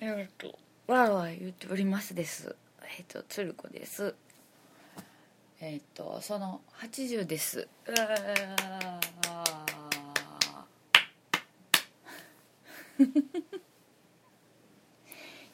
[0.00, 2.54] えっとわーわー言っておりますです。
[2.98, 4.14] えっと鶴子です。
[5.60, 7.66] えっとその80です。
[7.86, 7.96] うわ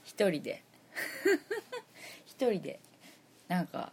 [0.04, 0.64] 一人で。
[2.26, 2.80] 一人で
[3.46, 3.92] なんか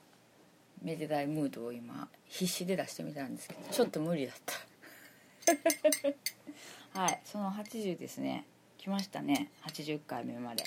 [0.82, 4.36] めでたいムードを今必死で出してみたんですけどちょっと無理だっ
[6.94, 7.00] た。
[7.00, 8.46] はいその80ですね。
[8.90, 9.50] ましたね。
[9.66, 10.64] 80回目まで。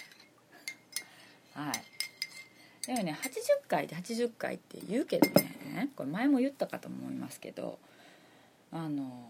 [1.55, 2.87] はい。
[2.87, 5.91] でもね80回で80回って言うけどね。
[5.95, 7.79] これ前も言ったかと思いますけど
[8.71, 9.29] あの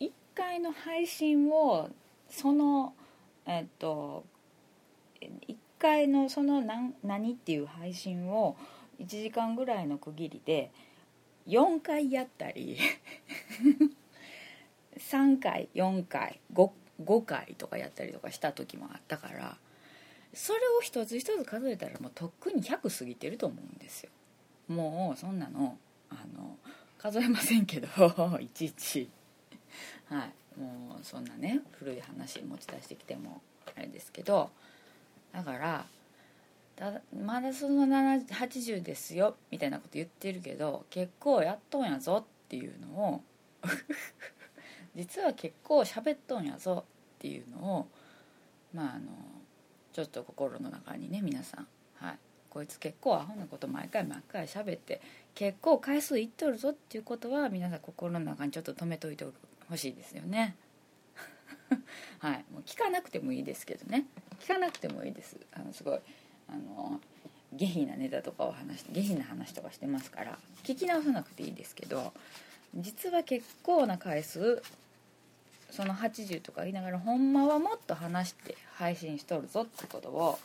[0.00, 1.88] 1回の配信を
[2.28, 2.94] その
[3.46, 4.24] えっと
[5.20, 8.56] 1回のその何何っていう配信を
[9.00, 10.70] 1時間ぐらいの区切りで
[11.46, 12.78] 4回やったり
[14.98, 16.70] 3回4回 5,
[17.04, 19.56] 5回とかやったりとかした時もあったから
[20.34, 24.10] それを一つ一つ数えたらもうとっくに100過ぎてると思うんですよ。
[24.68, 25.76] もうそんなの
[26.08, 26.56] あの
[26.98, 27.88] 数えませんけど
[28.40, 29.10] いちいち。
[30.08, 30.32] はい。
[30.60, 33.40] もうそんなね古い話持ち出してきても
[33.76, 34.50] あれですけど
[35.32, 35.86] だから
[36.76, 43.20] だまだその80ですよみたいなこと言ってるけど結構やっとんやぞっていうのを
[45.00, 46.84] 実は結構喋っとんやぞ
[47.16, 47.86] っていうのを
[48.74, 49.06] まああの
[49.94, 51.66] ちょっと心の中にね皆さん、
[52.04, 52.18] はい、
[52.50, 55.00] こいつ結構アホなこと毎回毎回喋って
[55.34, 59.24] 結構回数いっとるぞっていうことは皆さん心の中にちょっと止めといて
[59.70, 60.54] ほしいですよね。
[62.18, 64.04] はい、もう聞かなくてもいいですけどね。
[64.38, 65.38] 聞かなくてもいいです。
[65.54, 65.98] あのすごい
[66.46, 67.00] あの
[67.54, 72.12] 下品なネタとかを話して下品な話とかしてますから聞き直さなくていいですけど
[72.74, 74.62] 実は結構な回数
[75.70, 80.38] その80とか言いながらほんまはもっと話して配信しとるぞってことを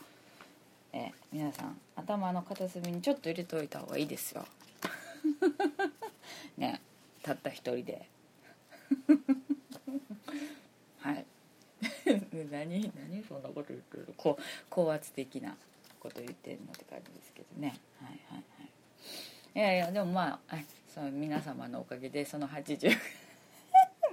[0.94, 4.46] え皆さん頭の片隅にちょっと入れといた方がいいですよ。
[6.58, 6.82] ね
[7.22, 8.08] たった一人で。
[11.00, 11.26] はい。
[12.52, 15.58] 何何そんなこと言ってるこう高圧的な
[16.00, 17.78] こと言ってんのって感じですけどね。
[18.00, 18.70] はいはいはい。
[19.56, 20.56] いやいやでもまあ
[20.94, 22.98] その皆様のおかげでその80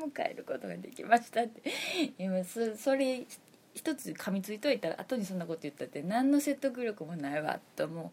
[0.07, 1.63] 迎えることができましたって。
[2.19, 3.25] 今そそれ
[3.75, 8.13] 一つ噛みついといたら後にそんなこと言ったって何の説得力もないわと思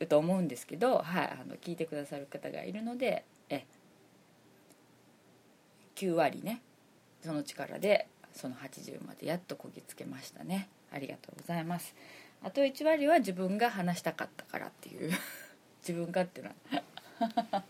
[0.00, 3.64] うと思うんですけど、はい、あの聞いてくださる方がいるのでえ
[5.96, 6.60] 9割ね
[7.24, 10.68] その力でその80までやっとこぎつけましたね。
[10.92, 11.94] ありがとうございます。
[12.42, 15.10] あと1割は自分が話したかったからっていう。
[15.80, 16.82] 自分がっていうのは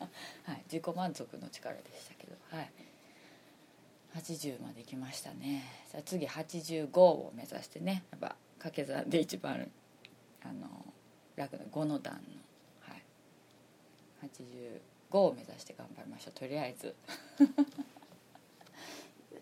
[0.44, 2.37] はい自己満足の力でしたけど。
[2.50, 2.70] はい。
[4.16, 5.64] 80まで来ましたね。
[5.86, 9.68] さあ次85を目指してねやっぱ掛け算で一番
[10.42, 10.68] あの
[11.36, 12.20] 楽な5の段の、
[12.80, 13.02] はい、
[15.12, 16.38] 85を目指して頑張りましょう。
[16.38, 16.94] とりあえず。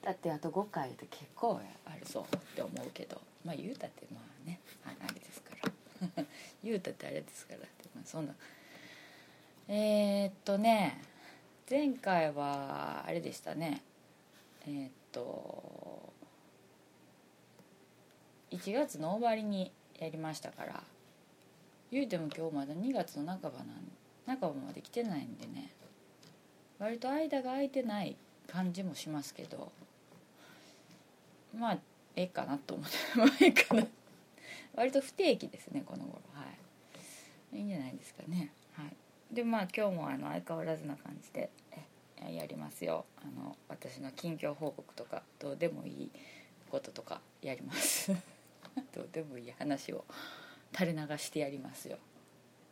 [0.03, 3.21] だってあと5回で結構あるぞって思うけど。
[3.45, 6.25] まあ言うたってまあねあれですから。
[6.63, 8.35] 言うたってあれですからって、まあ、そんな。
[9.69, 11.01] えー、っとね
[11.69, 13.83] 前回はあれでしたね。
[14.69, 16.13] えー、っと
[18.53, 20.85] 1月の終わりにやりましたから
[21.91, 23.51] 言うても今日まだ2月の半ば
[24.27, 25.73] なん半ばまで来てないんでね。
[26.79, 28.17] 割と間が空いてない
[28.47, 29.73] 感じもしますけど
[31.59, 31.79] まあ
[32.15, 33.85] ええかなと思って まあええかな。
[34.77, 36.21] 割と不定期ですねこの頃。
[36.33, 36.45] は
[37.53, 37.59] い。
[37.59, 38.53] いいんじゃないですかね。
[39.31, 41.51] でまあ今日もあの相変わらずな感じで
[42.33, 43.05] やりますよ。
[43.19, 46.11] あの私の近況報告とかどうでもいい
[46.71, 48.13] こととかやります。
[48.95, 50.05] どうでもいい話を
[50.73, 51.99] 垂れ流してやりますよ、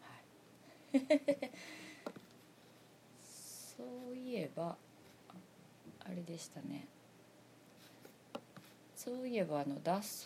[0.02, 1.00] はい、
[3.18, 4.76] そういえば
[6.00, 6.86] あれでしたね。
[8.96, 10.24] そういえばあの脱走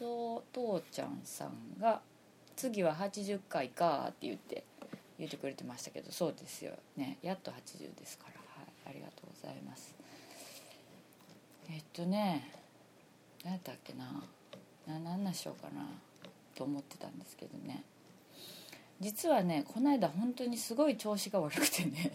[0.53, 2.01] 父ちゃんさんが
[2.55, 4.65] 「次は80回か」って言って
[5.19, 7.19] 言ってくれてましたけどそうですよね。
[7.23, 8.35] やっと80ですから。
[8.35, 9.95] はいありがとうございます。
[11.71, 12.51] えっとね
[13.45, 14.23] 何やったっけな。
[14.87, 15.87] 何なしようかな。
[16.55, 17.85] と思ってたんですけどね。
[19.01, 22.13] 実はねこの間本当にすごい調子が悪くてね。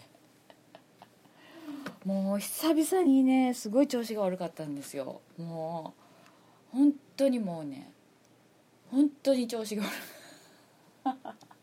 [2.04, 5.20] もう久々にねすごい調子が悪かったんですよ。
[5.38, 5.94] も
[6.72, 7.92] う本当にもうね
[8.90, 11.44] 本当に調子が悪い。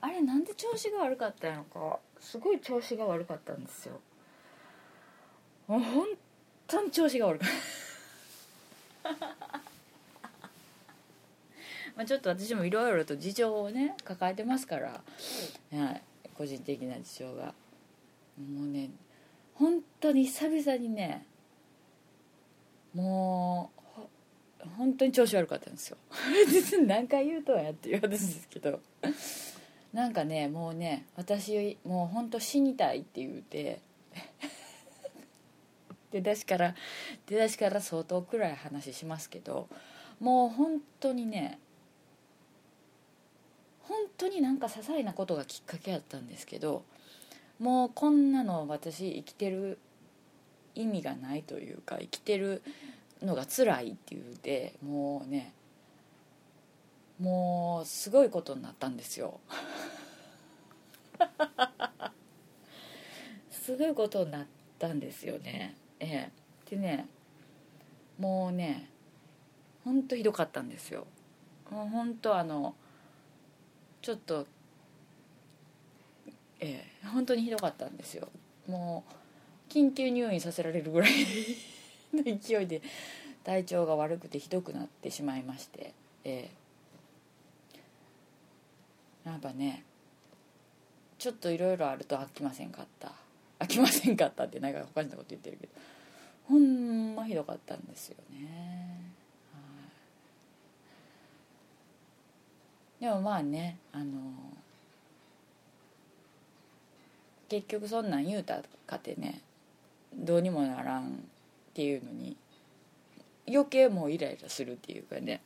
[0.00, 4.00] あれなんで調子が悪かったのかすごい調子が悪かったんですよ。
[5.66, 6.06] もう本
[6.66, 7.48] 当に調子が悪かっ
[9.02, 9.08] た。
[11.96, 15.02] まあちょっと私もいろいろと事情をね抱えてますから、
[15.72, 16.02] はい、
[16.34, 17.54] 個人的な事情が。
[18.38, 18.90] もうね
[19.54, 21.26] 本当に久々にね
[22.94, 24.08] もうほ
[24.76, 25.96] 本当に調子悪かったんですよ。
[26.86, 28.80] 何回言うとはやって言われるんですけど
[29.92, 33.80] なんかねもうね私もう本当死にたいって言うて
[36.10, 36.74] 出だしから
[37.26, 39.68] 出だしから相当くらい話しますけど
[40.20, 41.58] もう本当にね
[43.82, 46.84] 本当になんか些細なことがきっかけやったんですけど
[47.58, 49.78] もうこんなの私生きてる
[50.74, 52.62] 意味がないというか生きてる
[53.22, 55.52] のが辛いっていうてもうね
[57.20, 59.40] もうすごいことになったんですよ。
[63.50, 64.46] すごいことになっ
[64.78, 65.74] たんですよね。
[65.98, 66.70] ええ。
[66.70, 67.08] でね
[68.18, 68.88] もうね
[69.84, 71.06] ほんとひどかったんですよ。
[71.70, 72.74] もうほんとあの
[74.00, 74.46] ちょっと
[76.60, 78.28] ええ本当にひどかったんですよ。
[78.68, 79.04] も
[79.68, 81.12] う緊急入院させられるぐらい
[82.12, 82.80] の勢いで
[83.44, 85.92] 体調が悪くてひどくなってしまいまして
[86.24, 86.67] ええ。
[89.32, 89.84] やっぱね
[91.18, 93.12] ちょっといろいろあると飽きませんかった。
[93.58, 95.72] 飽きませんかったってなんかおかしなこと言ってるけど。
[96.48, 99.12] ほんまひどかったんですよね、
[102.98, 104.04] でもまあねあの
[107.50, 109.42] 結局そんなん言うたかてね
[110.14, 111.10] どうにもならんっ
[111.74, 112.34] ていうのに
[113.46, 115.42] 余計もうイライラするっていうかね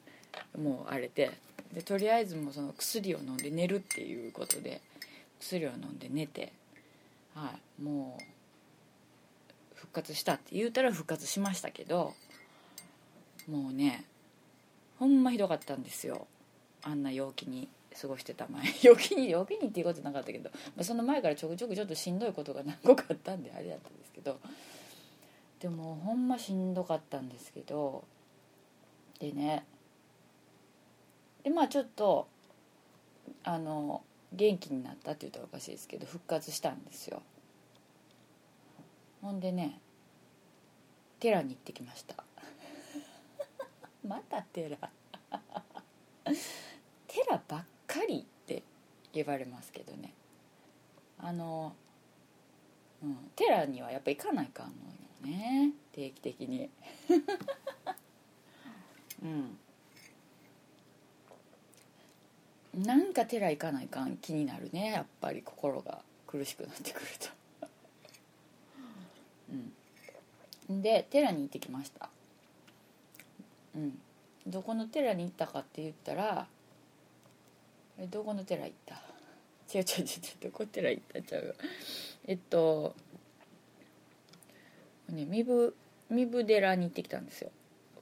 [0.56, 1.32] もうあれで。
[1.73, 4.81] でとりあえずもうその薬を飲んで寝るっていうことで
[5.41, 6.53] 薬を飲んで寝て、
[7.35, 8.25] はい、もう
[9.75, 12.15] 復活したって言うたら復活しましたけど
[13.49, 14.05] もうね
[14.99, 16.29] ほんまひどかったんですよ。
[16.85, 17.69] あんな陽気に
[18.01, 18.63] 過ごしてた前。
[18.83, 24.39] 陽気に陽気にっていうことなかったけど、まあ、その前からちょくちょくちょっとしんどいことが何個かあったんであれだったんですけど
[25.59, 28.05] でもほんましんどかったんですけど
[29.19, 29.65] でね
[31.44, 32.27] でまあちょっと
[33.44, 34.03] あの
[34.33, 37.23] 元気になったって言ったらおかしいですけど復活したんですよ。
[39.21, 39.79] ほんでね
[41.21, 42.25] 寺に行ってきました。
[44.06, 44.77] また寺。
[47.06, 48.62] 寺ばっかりって
[49.12, 50.15] 言われますけどね。
[51.19, 51.75] あの、
[53.03, 54.75] うん、寺にはやっぱ行かないかん
[55.23, 55.73] のよね。
[55.93, 56.69] 定期的に。
[59.23, 59.59] うん。
[62.75, 64.93] なんか寺行かないかん気になるね。
[64.93, 67.29] やっぱり心が苦しくなってくると。
[70.71, 70.81] うん。
[70.83, 72.09] で寺に行ってきました。
[73.77, 73.99] うん。
[74.47, 76.47] どこの寺に行ったかって言ったら
[77.99, 78.95] えどこの寺行った？
[79.73, 80.07] 違う違う違う
[80.43, 81.55] どこ寺行ったちゃう？
[82.27, 82.97] えっと
[85.11, 85.75] ね身分
[86.09, 87.51] 身分寺に行ってきたんですよ。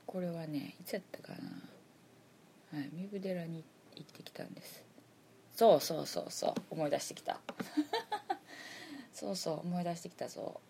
[0.07, 2.79] これはねいつやったかな。
[2.79, 4.85] はい身分寺に行って行ってきたんです。
[5.55, 7.41] そうそうそうそう思い出してきた。
[9.13, 10.61] そうそう思い出してきたぞ。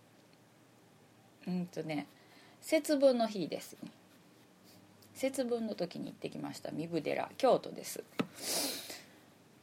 [1.46, 2.06] うんとね
[2.60, 3.76] 節分の日です。
[5.14, 6.70] 節分の時に行ってきました。
[6.70, 8.02] 身分寺京都です。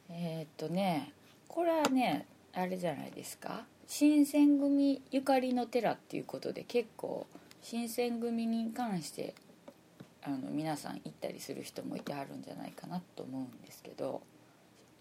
[0.09, 1.11] えー、っとね
[1.47, 3.65] これはねあれじゃないですか。
[3.87, 7.25] 新選組ゆかりの寺っていうことで結構
[7.61, 9.33] 新選組に関して
[10.27, 14.21] あの皆さん行ったりする人もいてはるんじゃないかなと思うんですけど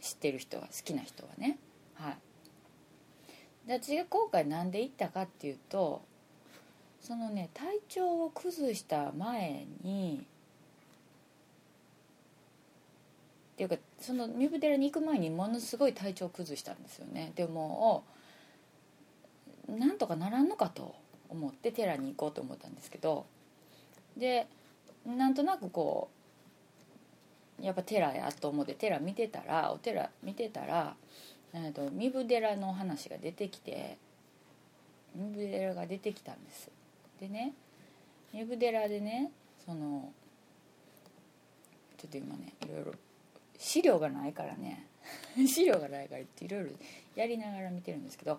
[0.00, 1.58] 知ってる人は好きな人はね。
[1.94, 2.16] はい。
[3.66, 6.02] で私が今回何で行ったかっていうと
[7.00, 10.24] そのね体調を崩した前に
[13.54, 17.32] っていうかその身分寺に行く前にものすごい体調を崩したんですよね。
[17.34, 18.04] でも
[19.68, 20.94] なんとかならんのかと
[21.28, 23.26] 思って寺に行こうと思ったんですけど。
[24.16, 24.46] で
[25.06, 26.10] なんとなくこ
[27.60, 30.94] うやっぱ寺やと思って寺見てたらお寺見てたら、
[31.54, 33.96] えー、と身分寺の話が出てきて
[35.14, 36.70] 身分寺が出てきたんです。
[37.20, 37.54] でね
[38.32, 39.30] 身分寺でね
[39.64, 40.12] その
[41.96, 42.92] ちょっと今ねいろいろ
[43.58, 44.86] 資料がないからね
[45.46, 46.70] 資料がないからっていろいろ
[47.14, 48.38] やりながら見てるんですけど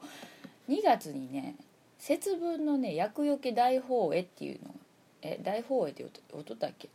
[0.69, 1.55] 2月にね
[1.97, 4.75] 節分のね厄除け大法会っていうのが
[5.27, 6.89] え大法会って音だっけ。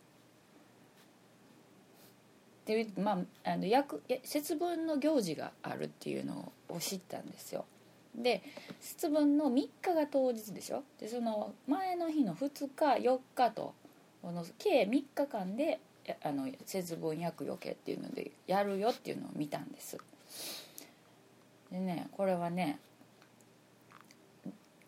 [2.64, 7.64] でまああの役節分の行事があるっていうのを知ったんですよ。
[8.14, 8.42] で
[8.80, 10.82] 節分の3日が当日でしょ？
[10.98, 13.74] でその前の日の2日4日と
[14.22, 15.80] この計3日間で
[16.22, 19.98] あの節分厄除けっていうのでやるよっていうのを見たんです。
[21.70, 22.78] でねこれはね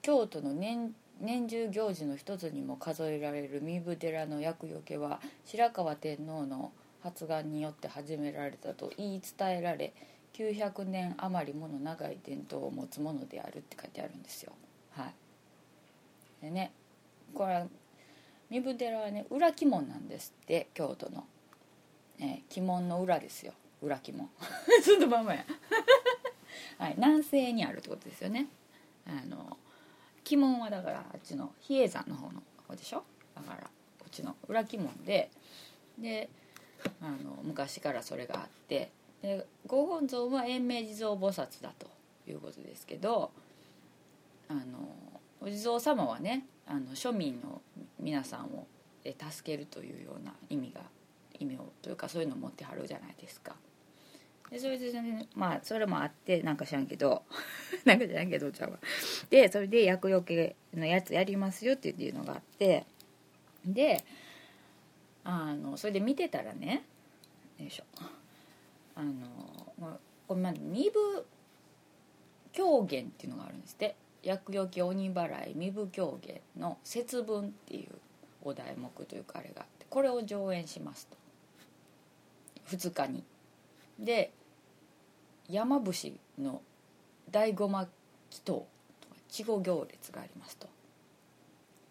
[0.00, 9.92] 京都の年年中行事の一つにも数えられる壬生寺の厄除けは白河天皇の発願によって始められたと言い伝えられ
[10.34, 14.52] 900年余りもの長い伝統を持つものであるって書いてあるんですよ。
[14.90, 15.14] はい。
[16.44, 16.72] でね
[17.32, 17.66] これは
[18.50, 21.24] 壬生寺はね裏鬼門なんですって京都の、
[22.18, 23.52] えー、鬼門の裏ですよ。
[23.80, 24.28] 裏鬼門。
[24.82, 25.44] ちょっとまんまや。
[26.78, 28.48] はい、南西にあるってことですよね。
[29.06, 29.56] あの
[30.26, 33.02] 鬼門はだからあっちの比叡山の方の方でしょ？
[33.34, 33.62] だから
[33.98, 35.30] こっちの裏鬼門で。
[35.98, 36.28] で
[37.00, 38.90] あの昔からそれがあって。
[39.22, 41.86] でご本尊は延命地蔵菩薩だと
[42.28, 43.30] いうことですけど
[44.50, 44.60] あの
[45.40, 47.62] お地蔵様はねあの庶民の
[47.98, 48.66] 皆さんを
[49.02, 50.82] 助けるというような意味が
[51.38, 53.54] 意味をというかそういうのを持ってはるじゃないですか。
[54.50, 57.22] でそれで、ね、まあそれもあってなんか知らんけど。
[57.84, 58.78] なんか知らんけどちゃうわ
[59.28, 62.86] でそれで厄除けのやつやりますよっていうのがあって。
[63.66, 64.04] で
[65.24, 66.84] あのそれで見てたらね
[67.58, 67.84] よいしょ。
[68.94, 69.12] あの
[70.28, 71.24] これま身分
[72.52, 73.96] 狂言っていうのがあるんですって。
[74.24, 77.90] 厄除け鬼払い身分狂言の節分っていう
[78.42, 81.16] お題目というかあれがあってこれを上演しますと。
[82.74, 83.22] 2日に。
[83.98, 84.32] で
[85.48, 85.92] 山伏
[86.38, 86.62] の
[87.30, 87.82] 大ごま
[88.30, 88.66] 祈祷
[89.00, 90.68] とか稚語行列がありますと。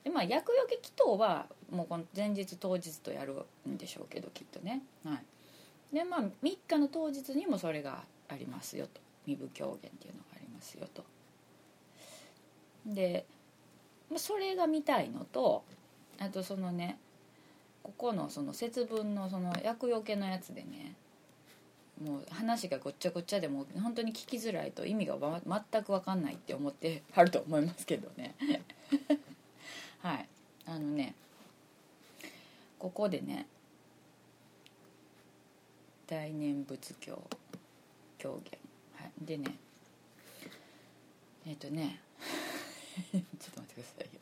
[0.04, 3.36] でまあ厄除け祈祷はもうこの前日当日とやる
[3.70, 4.82] んでしょうけどきっとね。
[5.06, 5.96] はい。
[5.96, 9.02] でまあ3日の当日にもそれがありますよと。
[9.26, 11.04] 身分狂言っていうのがありますよと。
[12.86, 13.26] で
[14.18, 15.64] それが見たいのと
[16.20, 16.98] あとそのね
[17.82, 20.96] ここのその節分のその厄除けのやつでね
[22.02, 28.36] もう話がごっちゃごっちゃでも本当に聞きづらいと意味が、全く分かんないって思ってはると思いますけどね。
[30.02, 30.28] はい。
[30.66, 31.14] あのね
[32.80, 33.48] ここでね
[36.08, 37.22] 大念仏教
[38.18, 38.60] 狂言、
[38.96, 39.56] はい、でね
[41.46, 42.00] えっ、ー、とね
[43.12, 44.22] ちょっと待ってくださいよ。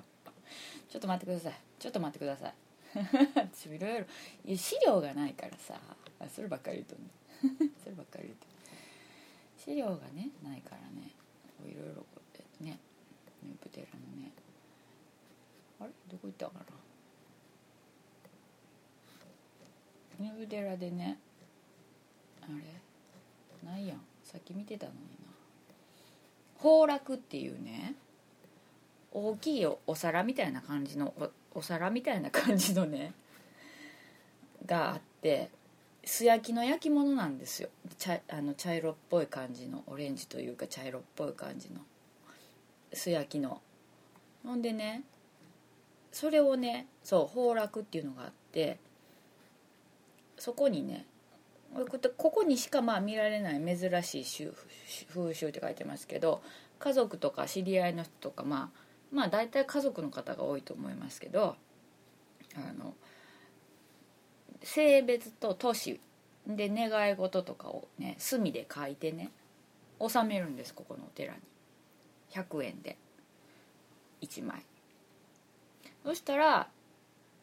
[0.89, 1.53] ちょっと待ってください。
[1.79, 2.53] ちょっと待ってください。
[3.35, 5.79] 私いろいろ資料がないからさ
[6.29, 7.20] そればっかり言うとね。
[7.83, 8.33] そればっかり
[9.57, 11.11] 資料がねないからね。
[11.65, 12.79] いろいろこうやってね
[13.43, 14.31] ヌープテラのね。
[15.79, 15.89] あれ？
[16.09, 16.53] どこ行ったか
[20.19, 20.25] な？
[20.25, 21.17] ヌープテラでね
[22.41, 23.67] あれ？
[23.67, 24.01] ないやん。
[24.23, 25.05] さっき見てたのにな。
[26.61, 27.95] 崩落っていうね
[29.11, 31.13] 大きいお皿みたいな感じの
[31.53, 33.13] おお皿みたいな感じのね
[34.65, 35.49] があって
[36.03, 37.69] 素焼きの焼き物なんですよ。
[37.97, 41.81] 茶あの茶色っぽい感じのオレンジというか茶色っぽい感じの。
[42.93, 43.61] 素焼きの。
[44.43, 45.03] ほんでね
[46.11, 48.79] それをねそう崩落っていうのがあって
[50.37, 51.05] そこにね
[52.17, 54.25] ここにしかまあ見られない珍しい
[55.09, 56.41] 風習って書いてますけど
[56.79, 58.79] 家族とか知り合いの人とかまあ
[59.11, 61.55] まあ大体家族の方が多いと思いますけど
[62.55, 62.93] あの
[64.63, 65.99] 性別と年
[66.47, 69.31] で願い事とかをね墨で書いてね
[69.99, 71.39] 納めるんですここのお寺に。
[72.31, 72.97] 100円で。
[74.21, 74.63] 1枚。
[76.05, 76.67] そしたら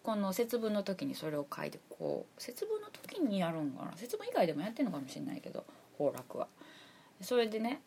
[0.02, 3.92] この節分の時にそれを書いてこう節分の時にやるんかな。
[3.96, 5.64] 節分以外でもやってるのかもしれないけど
[5.96, 6.48] 崩落は。
[7.20, 7.80] それでね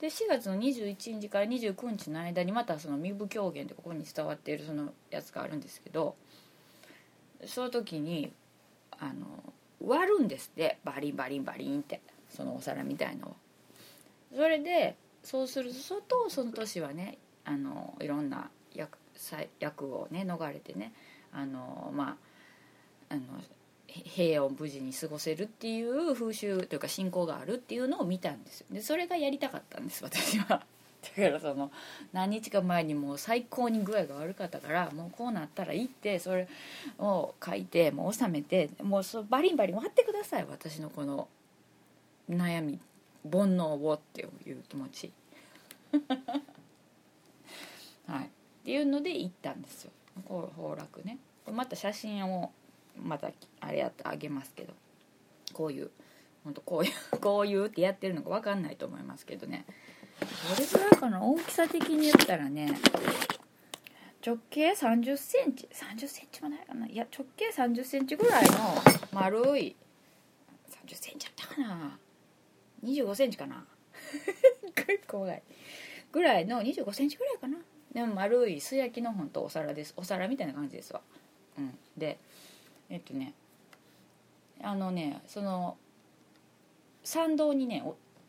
[0.00, 6.14] で4月の21日から29日の間にまたその身分狂言でここに伝わっているそのやつがあるんですけど
[7.46, 8.32] その時に
[8.98, 9.26] あの
[9.84, 10.78] 割るんですって。
[10.84, 12.00] バリンバリンバリンって。
[12.28, 13.36] そのお皿みたいのを。
[14.34, 15.70] それでそうする
[16.06, 18.98] とその年はねあのいろんな役
[19.58, 20.92] 役をね逃れてね
[21.32, 22.16] あのま
[23.10, 23.22] ああの
[23.86, 30.62] 平穏無事に過ごせるっていう風習というか信仰があるっていうのを見たんですでそれがやりたかったんです私は。
[31.16, 31.70] だからその
[32.12, 36.48] 何日か前にもう最高に具合が悪かったからもうこうなったらいいってそれ
[36.98, 41.28] を書いてもう収めてもうそバリンバリン割ってください私のこの
[42.28, 42.78] 悩み
[43.30, 45.12] 煩悩をっていう気持ち。
[48.06, 48.26] はい。
[48.26, 48.28] っ
[48.64, 49.92] ていうので行ったんですよ。
[50.26, 51.18] こう崩落ね。
[51.50, 52.52] また写真を
[52.96, 54.74] またあれやってあげますけど。
[55.52, 55.90] こういう
[56.44, 59.64] 本当こういうこういうってやってるのか分かんないと思いますけどね。
[60.20, 61.22] どれぐらいかな？
[61.22, 62.72] 大きさ的に言ったらね
[64.24, 66.86] 直径3 0センチ3 0センチもないかな？
[66.86, 68.50] いや直径3 0センチぐらいの
[69.12, 69.76] 丸い
[70.86, 71.98] 3 0センチあったかな
[72.84, 73.64] ？2 5センチかな？
[75.06, 75.42] 怖い
[76.12, 77.58] ぐらいの2 5センチぐらいかな？
[77.92, 79.94] でも丸い素焼きのほんとお皿です。
[79.96, 81.00] お皿みたいな感じですわ。
[81.58, 81.78] うん。
[81.96, 82.18] で
[82.90, 83.34] えっとね
[84.60, 85.76] あのねその
[87.02, 87.82] 参道にね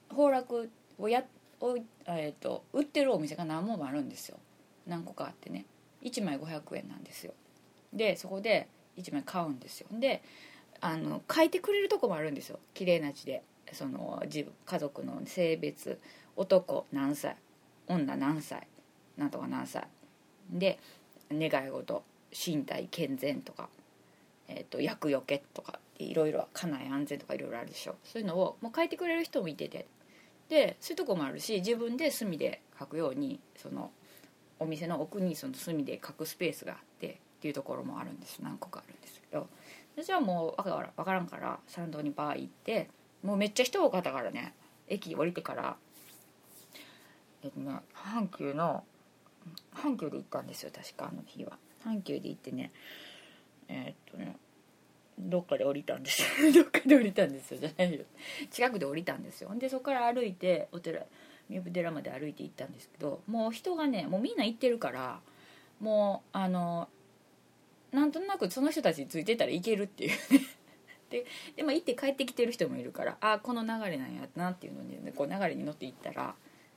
[0.09, 1.23] 崩落をや
[1.61, 4.37] お、えっと売ってるお店が何本もあるんですよ。
[4.87, 5.65] 何個かあってね。
[6.01, 7.33] 1枚500円なんですよ。
[7.93, 9.87] でそこで1枚買うんですよ。
[9.91, 10.21] で
[10.81, 12.59] あの書いてくれるとこもあるんですよ。
[12.73, 13.43] 綺麗な字で。
[13.71, 15.99] その自分家族の性別
[16.35, 17.35] 男何歳
[17.87, 18.67] 女何歳
[19.17, 19.87] なんとか何歳。
[20.49, 20.79] で
[21.31, 23.69] 願い事身体健全とか、
[24.47, 27.95] えーと、厄除けとかいろいろ家内安全とかいろいろあるでしょ。
[28.03, 29.85] そういうのをもう書いてくれる人もいてて。
[30.49, 33.91] でそういうとこもあるし自分で墨で書くようにその
[34.59, 38.39] お店の奥にその隅で書くスペースがあってっていうところもあるんです。
[38.41, 39.47] 何個かあるんですけど
[39.95, 42.89] 私はもう分から分からんから参道にバー行って
[43.23, 44.53] もうめっちゃ人多かったからね。
[44.87, 45.77] 駅降りてから
[47.43, 48.83] えっとね阪急の
[49.75, 51.57] 阪急で行ったんですよ確かあの日は。
[51.85, 52.71] 阪急で行ってね
[53.67, 54.35] えー、っとね
[55.19, 56.23] どっかで降りたんです
[56.53, 57.59] どっかで降りたんですよ。
[57.59, 58.05] じゃないよ
[58.49, 59.51] 近くで降りたんですよ。
[59.55, 61.01] でそこから歩いてお寺
[61.49, 65.19] 三部寺まで歩いて行ったんですけどもう人がねもうみんな行ってるから
[65.79, 66.87] もうあの
[67.91, 70.17] なんとなくその人たちについてたらいけるっていうね。
[71.09, 76.35] でで、まあ、行って帰ってきてる人もいるからああこの流れなんやなっていうのに、ね、こう流れに乗っていったら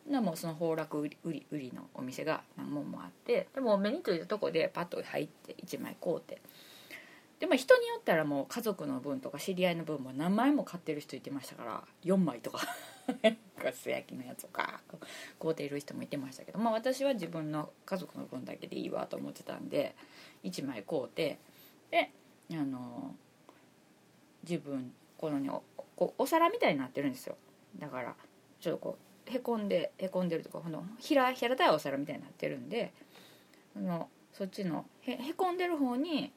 [0.08, 6.40] なもうその崩落売り売り売りのお店が何本もあってでも目についたとこでパッと入って1枚買うて
[7.42, 12.60] でも人によったらもう家族の分とか知り合いの分も何枚も買ってる人いてましたから4枚とか。
[13.58, 14.80] ガス焼きのやつとか。
[15.40, 19.96] 買うている人もいてましたけど、まあ、私は自分の家族の分だけでいいわと思ってたんで
[20.44, 21.40] 1枚買うて
[21.90, 22.12] で
[22.52, 23.16] あの
[24.44, 27.36] 自分このねおお皿みたいになってるんですよ。
[27.76, 28.14] だから
[28.60, 32.92] ちょっとこうへこんでへこんでるとかこの平平たいお皿みたいになってるんで
[33.76, 36.32] あのそっちのへへこんでる方に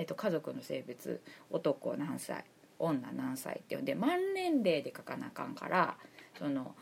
[0.00, 2.42] えっと、家族の性別男何歳
[2.78, 5.98] 女何歳っていうので満年齢で書かなあかんから
[6.38, 6.74] その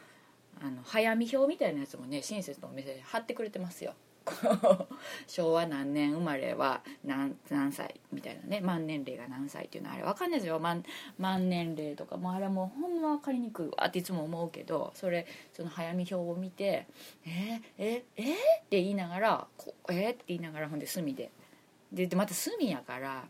[0.62, 3.94] あの早見表みたいなやつもね親切のお店で貼ってくれてますよ。
[5.26, 10.60] 昭和何年生まれは何何歳みたいなね満年齢が何歳っていうのはあれ分かんないですよ。
[10.60, 10.84] 満
[11.18, 13.88] 満年齢とかもあれもうほんま分かりにくいわ。
[13.88, 16.86] っていつも思うけどそれその早見表を見て
[17.26, 18.22] 「えー、えー、え？
[18.22, 18.34] ー、っ
[18.68, 20.10] て言いながら「こえ？
[20.10, 21.32] ー、って言いながらほんで隅で
[21.92, 23.24] でまた隅やから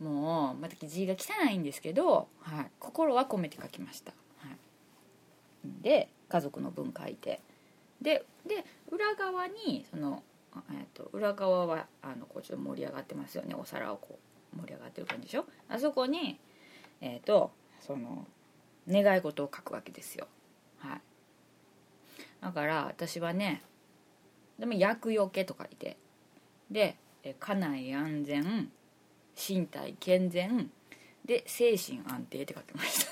[0.00, 7.40] もうまた字が汚いんですけど、はい、心は込めて書きました、はい、で家族の分書いて。
[8.00, 10.22] でで裏側にその、
[10.70, 13.54] えーと、裏側はあのこうちょっと盛り上がってますよね。
[13.54, 14.18] お皿をこ
[14.54, 15.46] う盛り上がってる感じでしょ。
[15.68, 16.38] あそこに
[17.00, 17.50] えっ、ー、と
[17.80, 18.26] その
[18.88, 20.28] 願い事を書くわけですよ。
[20.78, 21.00] はい。
[22.40, 23.62] だから私はね
[24.58, 25.96] でも厄除けと書いて。
[26.70, 26.96] で
[27.38, 28.70] 家内安全
[29.36, 30.70] 身体健全
[31.24, 33.06] で精神安定って書きまし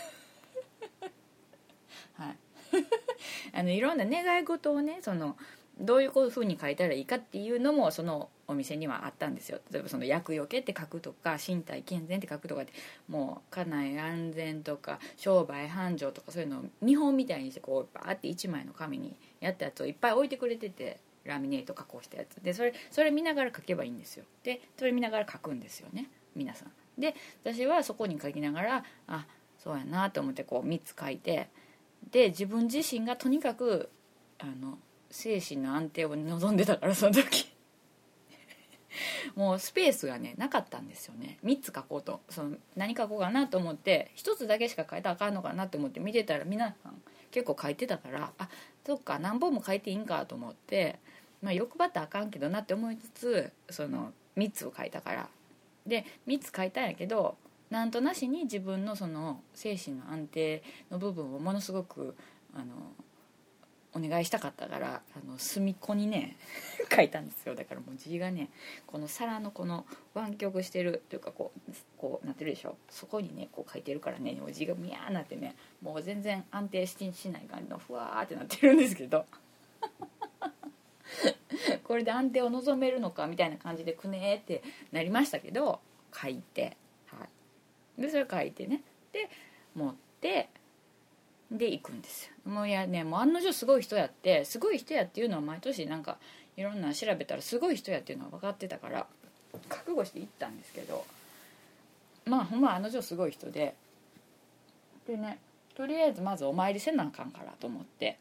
[2.16, 2.22] た。
[2.24, 2.36] はい。
[3.52, 5.36] あのいろんな願い事をねその
[5.78, 9.60] どういうふうに書いたらいいかっていうのもそのお店にはあったんですよ。
[9.70, 12.64] 例えばその「厄除け」って書くとか「身体健全」って書くとか
[13.08, 22.42] もう家内安全とか商売繁盛とかそういうのを見本みたいにしてこうバーって1枚の紙にやったやつをいっぱい置いてくれててラミネート加工したやつ。
[22.42, 24.24] でそれそれ見ながら書けばいいんですよ。
[24.42, 26.08] でそれ見ながら書くんですよね。
[26.34, 26.72] 皆さん。
[27.00, 29.26] で私はそこに書きながらあ
[29.58, 31.48] そうやなと思ってこう3つ書いて
[32.10, 33.90] で自分自身がとにかく
[34.38, 34.78] あの
[35.10, 37.52] 精神の安定を望んでたからその時。
[39.34, 41.38] もうスペースがねなかったんですよね。
[41.44, 42.20] 3つ書こうと。
[42.30, 48.48] その何書こうかなと思って1つだけしか書いたらあかんのかなと思って見てたら皆さん結構書いてたからあ
[48.86, 50.98] そっか何本も書いていいんかと思って
[51.42, 55.28] まあ、欲張ったらあかんけどなって思いつつその3つを書いたから。
[55.86, 57.36] で3つ書いたんやけど
[57.70, 62.16] なんとなしに自分のその精神の安定の部分をものすごく
[62.54, 62.64] あの
[63.92, 66.36] お願いしたかったからあの隅っこにね
[66.94, 67.54] 書いたんですよ。
[67.54, 68.50] だからもう字がね
[68.86, 72.76] この皿のこの湾曲してるというかこうこうなってるでしょ。
[72.90, 79.24] そこにねこう書いてるからね字がミャーなってねもう全然安定ししない感じのふわーってなってるんですけど。
[81.84, 85.80] これで安定を望めるのかみたいな感じでくねーってなりましたけど
[86.14, 87.26] 書いて、は
[87.98, 88.82] い、でそれ書いてね。
[89.12, 89.28] で
[89.74, 90.48] 持って
[91.50, 92.50] で行くんですよ。
[92.50, 96.18] もういやねもう案の定すごい人やってすごい人やっていうのは毎年なんか
[96.56, 99.06] いろんな調べたらすごい人やっていうのは分かってたから
[99.68, 101.04] 覚悟して行ったんですけど
[102.24, 103.74] まあほんまあの女すごい人で。
[105.06, 105.38] でね
[105.76, 108.18] とりあえずまずお参りせなあかんからと思って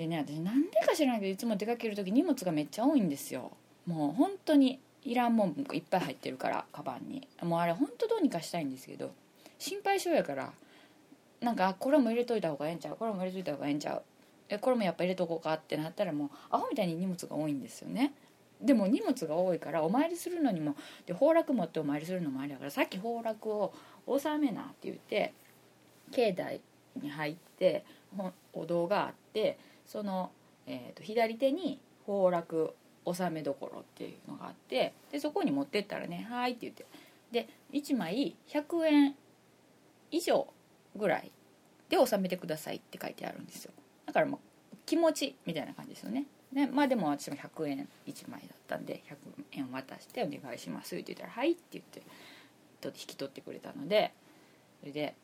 [0.00, 3.50] でね私なんでか知らないけどいつも出かける時荷物がめっちゃ多いんですよ。
[3.86, 7.28] もう本当にいらんもんいっぱい入ってるからカバンに。
[7.42, 9.10] もうあれ本当どうにかしたいんですけど
[9.58, 10.52] 心配性やから
[11.42, 14.02] なんかこれも入れといた方がええんちゃうこれも入れといた方がええんちゃう。
[14.48, 18.14] えこれもやっぱ入れとこうかってなったらもうアホみたいに荷物が多いんですよね。
[18.58, 23.74] でも荷物が多いからお参りするのにもで崩落持ってお参りするのもあれだからさっき崩落を
[24.18, 25.34] 収めなって言って
[26.10, 26.60] 境内
[26.96, 27.84] に入って
[28.54, 29.58] お堂があって
[29.90, 30.30] その、
[30.68, 32.74] えー、と左手に崩落
[33.04, 36.86] 納めどころっていうのがあってでそこに持ってったらね「はい」って言って
[37.32, 39.16] で1枚100円
[40.12, 40.46] 以上
[40.94, 41.32] ぐらい
[41.88, 43.72] で納めてくださいって書いてあるんですよ。
[44.06, 44.36] だからも
[44.72, 46.26] う気持ちみたいな感じですよね。
[46.52, 49.16] でまあでも私も100円1枚だったんで100
[49.52, 52.02] 円渡して「お願いします」って言ったら「はい」って言って
[52.86, 54.12] 引き取ってくれたので
[54.80, 55.16] それで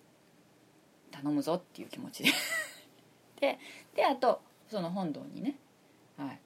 [1.12, 2.30] 「頼むぞ」っていう気持ちで。
[3.38, 3.58] で
[3.94, 5.56] であとその本堂にね、
[6.16, 6.40] はい、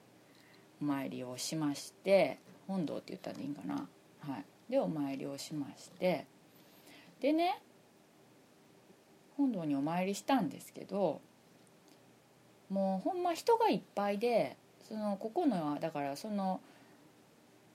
[0.81, 6.27] お参りをしまして本堂って言ったらいいんかな、はい、でお参りをしまして
[7.21, 7.61] でね
[9.37, 11.21] 本堂にお参りしたんですけど
[12.69, 14.57] もうほんま人がいっぱいで
[14.89, 16.61] そのここのはだからその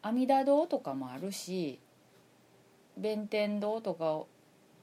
[0.01, 1.79] 阿弥陀堂とかもあるし
[2.97, 4.21] 弁天堂とか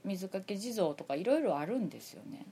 [0.05, 2.45] 水かけ地蔵とかいろいろあるんですよね。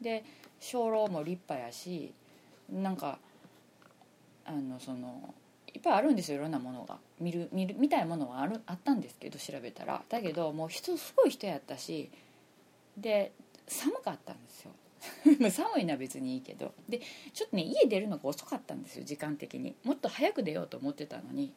[0.00, 0.24] で
[0.60, 2.12] 鐘楼も立派やし
[2.70, 3.18] なんか
[4.44, 5.34] あのその
[5.74, 6.98] いっぱいあるんですよいろんなものが。
[7.18, 10.02] 見る見る見たいものはあるあったんですけど調べたら。
[10.08, 12.10] だけどもう人すごい人やったし
[12.96, 13.32] で
[13.66, 14.70] 寒かったんですよ。
[15.50, 16.74] 寒いのは別にいいけど。
[16.88, 17.00] で
[17.32, 19.74] ちょっとね家出るのが遅かったんですよ時間的に。
[19.84, 21.52] もっと早く出ようと思ってたのに。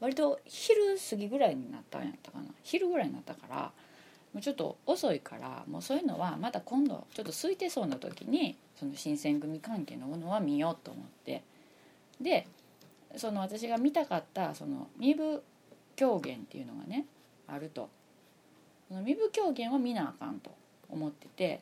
[0.00, 2.46] 割と昼過ぎぐらいになったんやったかな。
[2.62, 3.72] 昼ぐらいになったから
[4.34, 11.42] もうちょっと遅いからもうそういうのはまた今度ちょっと空いてそうな時にその新選組関係のものは見ようと思って。
[12.20, 12.46] で
[13.16, 15.40] その私が見たかったその身分
[15.94, 17.06] 狂言っていうのがね
[17.46, 17.88] あると。
[18.88, 20.50] その身分狂言を見なあかんと
[20.90, 21.60] 思ってて。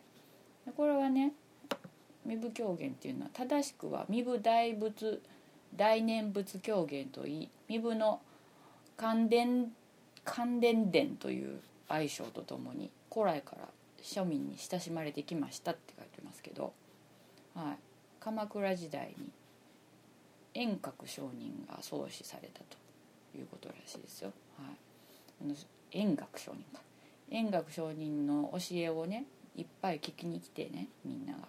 [0.77, 1.33] これはね
[2.25, 5.21] 身分狂言っていうのは正しくは身分大仏
[5.75, 8.21] 大念仏狂言といい身分の
[8.95, 9.71] 関伝
[10.23, 11.59] 関伝伝という
[11.93, 13.67] 愛称とともに古来から
[14.01, 16.73] 庶民に親しまれてきましたって書いてますけど、
[17.55, 17.77] はい、
[18.19, 19.29] 鎌倉時代に
[20.55, 24.33] 円覚上人が創始されたということらしいですよ。
[24.57, 24.75] はい、
[25.43, 25.55] あの
[25.91, 26.81] 円覚上人か
[27.29, 29.25] 円覚上人の教えをね
[29.55, 31.39] いっぱい聞きに来てねみんなが。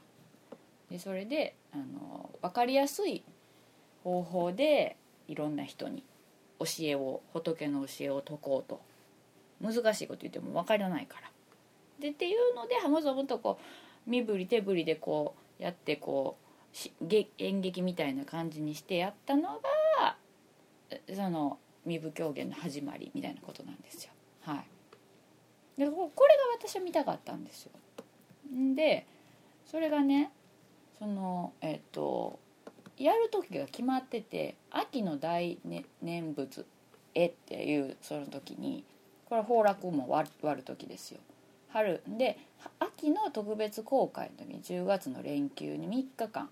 [0.91, 3.25] でそれであの分かりやすい
[4.05, 6.05] 方法でいろんな人に
[6.59, 8.81] 教えを仏の教えを説こうと
[9.61, 11.31] 難しいこと言っても分からないから。
[11.99, 13.59] でっていうのでハムゾムとこ
[14.07, 16.45] う身振り手振りでこうやってこう
[17.39, 19.61] 演劇みたいな感じにしてやったの
[20.03, 20.17] が
[21.15, 24.13] その身分狂言の始まりみたいなことなんですよ。
[24.43, 24.63] は
[25.77, 27.73] い、でこれが私は見たかったんですよ。
[28.75, 29.07] で
[29.67, 30.31] それがね
[30.99, 32.39] そのえっ、と
[32.99, 36.67] やる時が決まってて秋の大ね念仏
[37.15, 38.85] 絵っていうその時に
[39.29, 41.21] これ崩落も割る時ですよ。
[41.69, 42.39] 春で
[42.79, 46.49] 秋の特別公開の時に10月の連休に3日間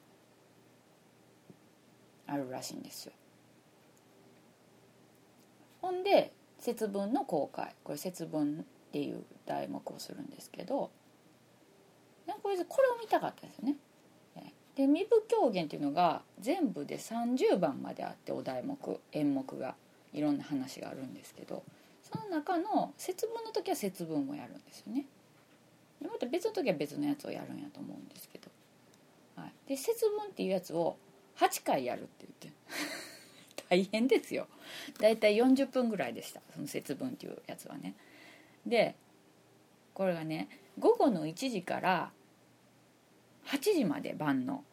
[2.26, 3.12] あるらしいんですよ。
[5.80, 7.74] ほんで節分の公開。
[7.84, 10.90] これ節分っていう題目をするんですけど
[12.42, 13.76] これこれを見たかったんですよね。
[14.74, 19.74] で身分狂言っていうのが全部で30番まであってお題目演目が
[20.12, 21.62] いろんな話があるんですけど
[22.12, 25.06] その中の節分の時は節分をやるんですよね。
[26.00, 28.50] でまた別の時は別のやつをやるんやと思うんですけど、
[29.36, 30.96] はい、で節分っていうやつを
[31.38, 32.58] 8回やるって言って。
[33.68, 34.48] 大変ですよ。
[34.98, 36.42] 大体40分ぐらいでした。
[36.54, 37.94] その節分っていうやつはね。
[38.66, 38.94] で
[39.94, 40.48] これがね
[40.78, 42.12] 午後の1時から
[43.46, 44.64] 8時まで晩の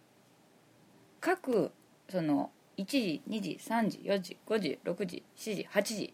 [1.22, 1.72] 各
[2.10, 6.14] その1時2時3時4時5時6時7時8時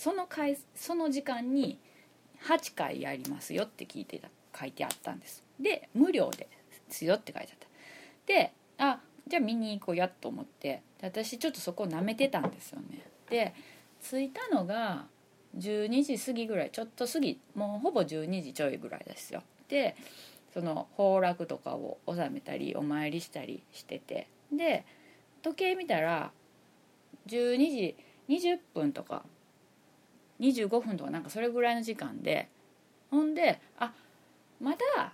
[0.00, 1.78] その回その時間に
[2.46, 5.44] 8回やりますよって聞いてた書いてあったんです。
[5.60, 6.48] で無料で
[6.88, 7.66] すよって書いてあった。
[8.24, 13.04] であじゃあ見に行こうやと思って私ちょっとそこをなめてたんですよね。
[13.28, 13.52] で
[14.02, 15.04] 着いたのが
[15.58, 19.42] 12時過ぎぐらいちょっと過ぎもうほぼ12時ちょいぐらいですよ。
[19.68, 19.96] で
[20.54, 24.86] その崩落とかを納めたりお参りしたりしててで
[25.42, 26.32] 時計見たら
[27.26, 27.96] 12時
[28.30, 29.24] 20分とか
[30.40, 32.48] 25分とかなんかそれぐらいの時間で
[33.10, 33.92] ほんであ
[34.60, 35.12] まだ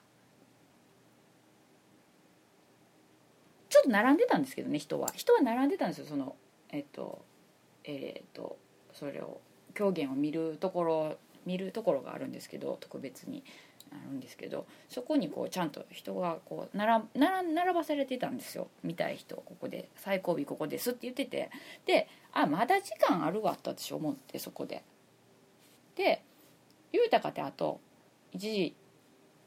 [3.69, 5.11] ちょっと並んでたんですけどね人は。
[5.15, 6.37] 人は並んでたんですよその
[6.71, 7.25] えっと
[7.85, 8.57] えっと
[8.93, 9.41] それを
[9.75, 13.43] 狂言を見るところ見るところがあるんですけど特別に。
[13.93, 18.67] あるんですけどそこにこうちゃんと人がこう並並並ばされてたんですよ。
[18.83, 21.51] 見たい人ここで最後尾ここですって言ってて。
[21.87, 24.83] であまだ時間あるわと私思ってそこで。
[25.97, 26.23] で
[26.93, 27.81] 言うたかてあと
[28.35, 28.75] 1時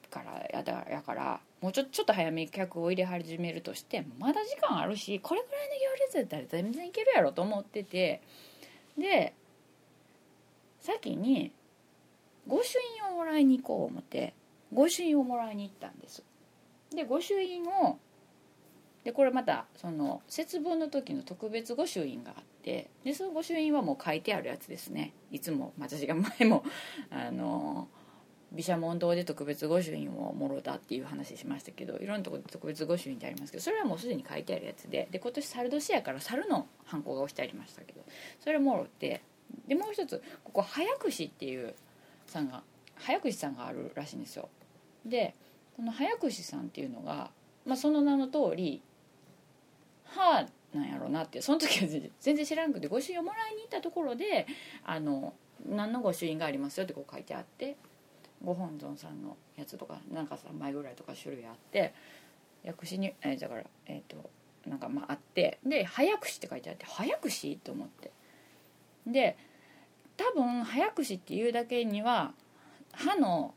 [0.09, 8.21] からやだやからもうちょちょっと早めに客を入れ始めるとしてまだ時間あるしこれぐらいの行列だったら全然いけるやろと思ってて
[8.97, 9.33] で
[10.79, 11.51] 先に
[12.47, 14.33] 御朱印をもらいに行こう思って
[14.73, 16.23] 御朱印をもらいに行ったんです。
[16.95, 17.97] で御朱印を
[19.03, 25.13] でこれまたその節分の時の特別御朱印があってでその御朱印はもう書いてあるやつですね。
[25.31, 26.63] いつも私が前も
[27.09, 27.87] あの
[28.51, 38.01] 毘沙門堂で特別御朱印をもろたっていう話しましたけどいろんなとこで特別御朱印ってありますけどそれはもうすでに書いてあるやつでで今年猿年やから猿のハンコが押してありましたけど
[38.39, 39.21] それもろって
[39.67, 41.75] でもう一つここ早串っていう
[42.25, 42.63] さんが
[42.95, 44.49] 早串さんがあるらしいんですよ。
[45.05, 45.35] で
[45.75, 47.31] この早串さんっていうのが、
[47.65, 48.81] まあ、その名の通り
[50.03, 51.87] はあなんやろうなってその時は
[52.19, 54.45] 全然知らんくて御朱印をもらいに行ったところで
[54.83, 55.33] あの
[55.67, 57.75] 何の御朱印がありますよってこう書いてあって
[58.43, 61.93] ご本尊さんのやつとかなんか3枚ぐらいとか種類あって
[62.63, 64.29] 薬師に、えー、だからえっ、ー、と
[64.67, 68.11] なんかまああってで「早口」って書いてあって「早口?」と思って
[69.07, 69.37] で
[70.17, 72.33] 多分早口っていうだけには
[72.91, 73.53] 歯の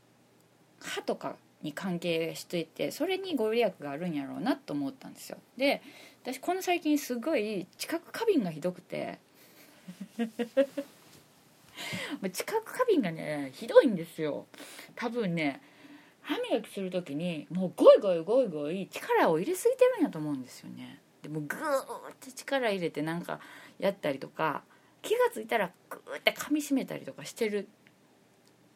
[0.80, 5.82] 歯とかに関係していてそれにご利益があるんやろうなと思ったんですよで
[6.22, 9.18] 私この最近すごい知覚過敏がひどくて。
[12.32, 14.46] 知覚過敏がねひどいんですよ。
[14.94, 15.60] 多分ね
[16.20, 21.00] 歯磨きする時にもうゴイゴイゴイゴイ力を入れすぎてるんやと思うんですよね。
[21.22, 23.40] でもグーって力入れてなんか
[23.80, 24.62] やったりとか
[25.02, 27.66] 気が付いたらグーって噛みしめたりとかしてるっ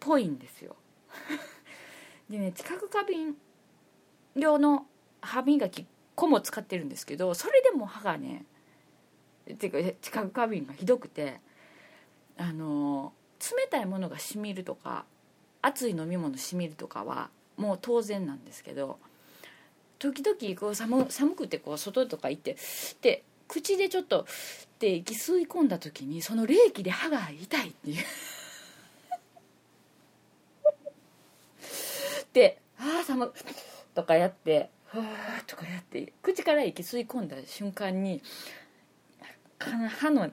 [0.01, 0.75] ぽいんですよ。
[2.29, 3.37] でね知覚過敏
[4.35, 4.89] 用の
[5.21, 8.45] 歯磨き粉も使ってるんですけどそれでも歯がね
[9.59, 11.41] ていうか知覚過敏がひどくて
[12.37, 15.05] あの冷たいものがしみるとか
[15.63, 18.99] 熱い飲み物しみるとかはもう当然なんですけど
[19.99, 22.57] 時々こう寒寒くてこう外とか行って
[23.01, 24.25] で口でちょっとっ
[24.79, 28.05] て息吸い込んだ時にその冷気で歯が痛いっていう。
[32.35, 33.33] で「ああ寒
[33.95, 38.23] とかやって「ふー」とかやって口から息吸い込んだ瞬間に
[39.59, 40.31] 歯の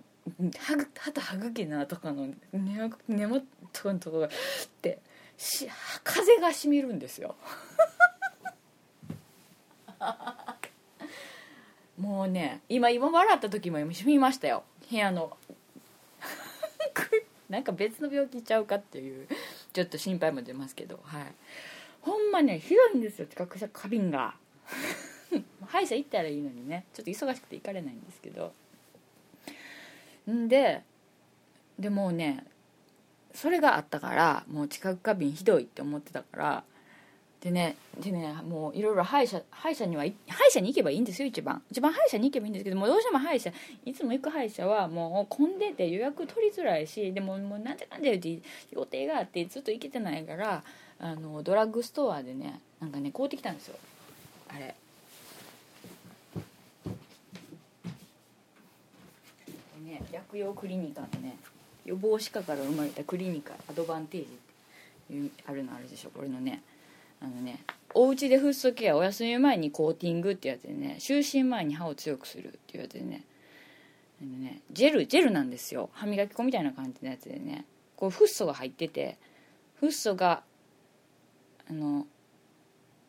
[0.57, 3.45] 歯歯と歯茎のとかの根根元
[3.85, 4.29] のとこがっ
[4.81, 4.99] て
[5.37, 5.69] し
[6.03, 7.35] 風がしみるんですよ。
[11.97, 14.63] もうね今今笑った時もしみましたよ。
[14.89, 15.37] 部屋の。
[17.49, 19.27] なんか別の病気ちゃうかっていう
[19.73, 21.33] ちょっと心配も出ますけどはい。
[22.01, 24.35] ほんまねひどいんですよ近くした花瓶が。
[25.67, 26.85] 歯医者行ったらいいのにね。
[26.93, 28.53] ちょっと忙しくて行かれないんですけど。
[30.29, 30.81] んで
[31.77, 32.45] でもうね
[33.33, 36.63] それがあったからもう知覚過敏ひどいって思ってたから。
[37.43, 40.13] でねでねもういろいろ歯医者歯医者には歯医
[40.49, 41.61] 者に行けばいいんですよ一番。
[41.69, 43.51] 一番歯医者に行けばいいんですけどもどうしても歯医者
[43.83, 50.63] いつも行く歯医者はもう混んでて予約取りづらいしでももうなんでかんで言って予定があってずっと行けてないから
[50.99, 53.75] あのドラッグストアでねなんかね買うてきたんですよ。
[54.55, 54.75] あれ。
[59.83, 61.37] ね薬用クリニカのね
[61.85, 64.29] 予防歯科から生まれたクリニカアドバンテージっ
[65.07, 66.63] ていうあるのあるでしょこれのね
[67.21, 67.63] あのね
[67.93, 73.23] お家でフッ素ケアお休み前にコーティングってやつでね就寝前に歯を強くするっていうやつでね
[74.21, 75.89] あのねジェルジェルなんですよ。
[75.93, 77.65] 歯磨き粉みたいな感じのやつでね。
[77.95, 79.17] こうフッ素が入ってて
[79.79, 80.43] フッ素が
[81.69, 82.07] あの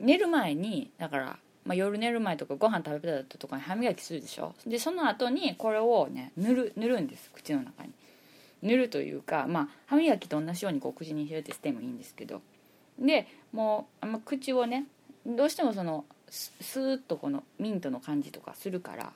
[0.00, 4.54] 寝る前にだから、まあ、夜寝る前とかご飯食べた後とかに歯磨きするでしょ？
[4.66, 7.90] でその後にこれをね塗る塗るんです口の中に。
[8.62, 12.40] 塗るというか、まあ、歯磨きと同じようにこう口に入れてしてもいいんですけど。
[12.98, 14.86] でもうあま口をね
[15.26, 19.12] どうしてもそのスーッとこのミントの感じとかするから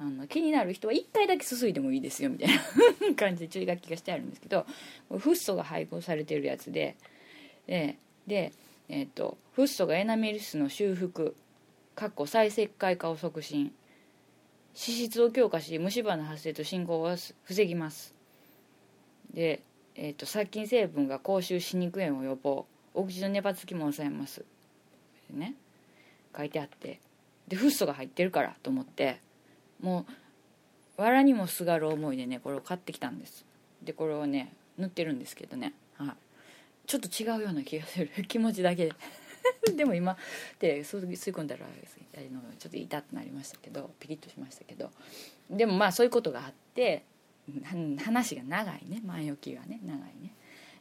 [0.00, 2.60] あの気になる人は1回だけすすいでもいいですよみたいな。
[3.16, 4.66] 感じで注意書きがしてあるんですけど
[5.10, 6.96] フッ素が配合されてるやつで
[7.66, 8.52] でで、
[8.88, 11.36] えーと、フッ素がエナメリスの修復
[11.94, 13.72] かっこ再石灰化を促進脂
[14.74, 18.14] 質を強化し虫歯の発生と進行を防ぎます。
[19.34, 19.62] で、
[19.94, 22.66] えーと、殺菌成分が口臭歯肉炎を予防。
[22.94, 24.44] お口の粘つきも抑えます。
[25.30, 25.54] ね。
[26.36, 27.00] 書いてあって。
[27.48, 29.20] でフッ素が入ってるからと思って。
[29.80, 30.06] も
[30.98, 33.44] う藁にもすがる思いでねこれを買ってきたんです。
[33.82, 35.74] でこれをね塗ってるんですけどね、
[36.88, 38.10] ちょっと違うような気がする。
[38.26, 38.86] 気持ちだけ。
[39.66, 40.16] で でも今
[40.58, 44.90] で吸い込んだらあのちょっと痛ってなりましたけどピリッとしましたけど。
[45.50, 47.04] でもまあそういうことがあって
[47.98, 49.02] 話が長いね。
[49.04, 50.32] 前置きがね長いね。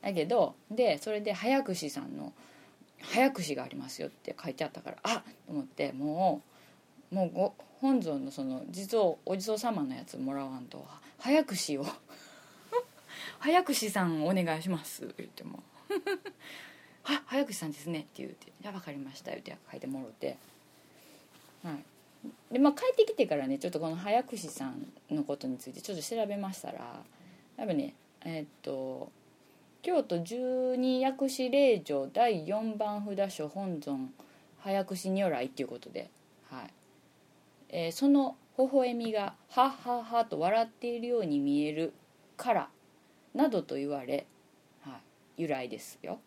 [0.01, 2.33] だけどでそれで早口さんの
[3.03, 6.41] 「早口がありますよ」って書いてあったからあっと思っても
[7.11, 10.87] うもうご本尊のその地蔵お地蔵様のやつもらわんと
[11.19, 11.85] 早口を。
[13.39, 15.13] 早口さんお願いします。
[15.17, 15.61] 言っても。
[17.05, 20.37] あ早口さんですね」って言うて「じゃあ分かりました」言うて書いてもろて。
[21.63, 21.83] はい。
[22.51, 27.03] でまあ帰ってきてからねちょっとこの早口さんのことについてちょっと調べましたら
[27.57, 27.93] やっぱね
[28.25, 29.11] えー、っと
[29.81, 34.13] 京都十二薬師霊場第4番札所本尊
[34.59, 36.09] 早口如来っていうことで、
[36.49, 36.73] はい。
[37.69, 41.93] えー、その微笑みが「はっはっは」と笑っているように見える
[42.35, 42.69] から
[43.33, 44.25] などと言われ、
[45.37, 46.19] 由来ですよ。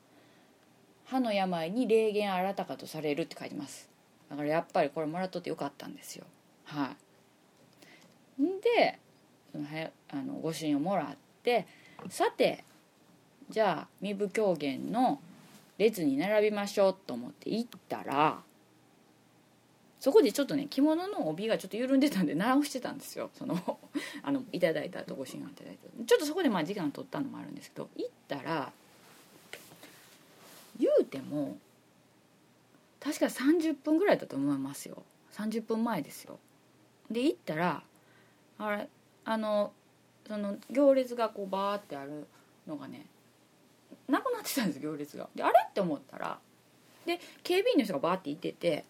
[1.04, 3.90] 歯の病に霊言新たかとされるって書いてます。
[4.30, 6.24] だからやっぱりこれもらっとってよかったんですよ。
[6.64, 6.94] は
[8.38, 8.42] い。
[8.62, 9.00] で
[10.12, 11.66] あの御朱印をもらって
[12.08, 12.64] さて
[13.48, 15.20] じゃあ身分狂言の
[15.76, 18.38] 列に並びましょうと思って行ったら
[19.98, 23.30] そこでちょっとね着物の帯がちょっと緩んでたんで直してたんですよ。
[23.34, 23.78] その
[24.22, 26.04] あのいただいたとご神願いただいた。
[26.06, 28.72] ちょっとそこでまあ時間取ったのもあるんですけど行ったら
[30.80, 31.58] 言うても
[32.98, 35.02] 確か30分ぐらいだと思いますよ。
[35.32, 36.38] 30分前ですよ。
[37.10, 37.82] で行ったら
[38.58, 38.88] あれ
[39.24, 39.72] あの
[40.26, 42.26] その行列がこうバーってある
[42.66, 43.06] のがね
[44.08, 45.28] なくなってたんです行列が。
[45.34, 45.54] であれ？
[45.68, 46.38] って思ったら
[47.06, 48.84] で警備員の人がバーっていてて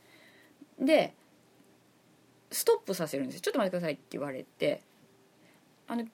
[0.78, 1.14] で
[2.50, 4.82] ストップさせるんです「ちょっと待ってください」って言われて
[5.86, 6.04] あの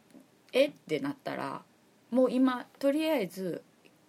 [0.52, 0.66] え？
[0.66, 1.62] ってなったら
[2.10, 3.62] もう今とりあえず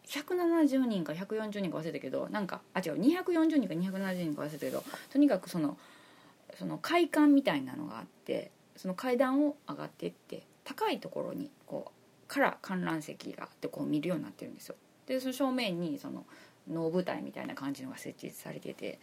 [0.07, 5.77] 170人か140人か忘れたけどなんかあ違う240人か270人か忘れたけどとにかくその
[6.57, 14.75] その会館みたいなのがあってその階段を上がってって高いところにこうから観覧席があってこう見るようになってるんですよ。
[15.05, 16.25] でその正面にその
[16.69, 18.99] 能舞台みたいな感じのが設置されてて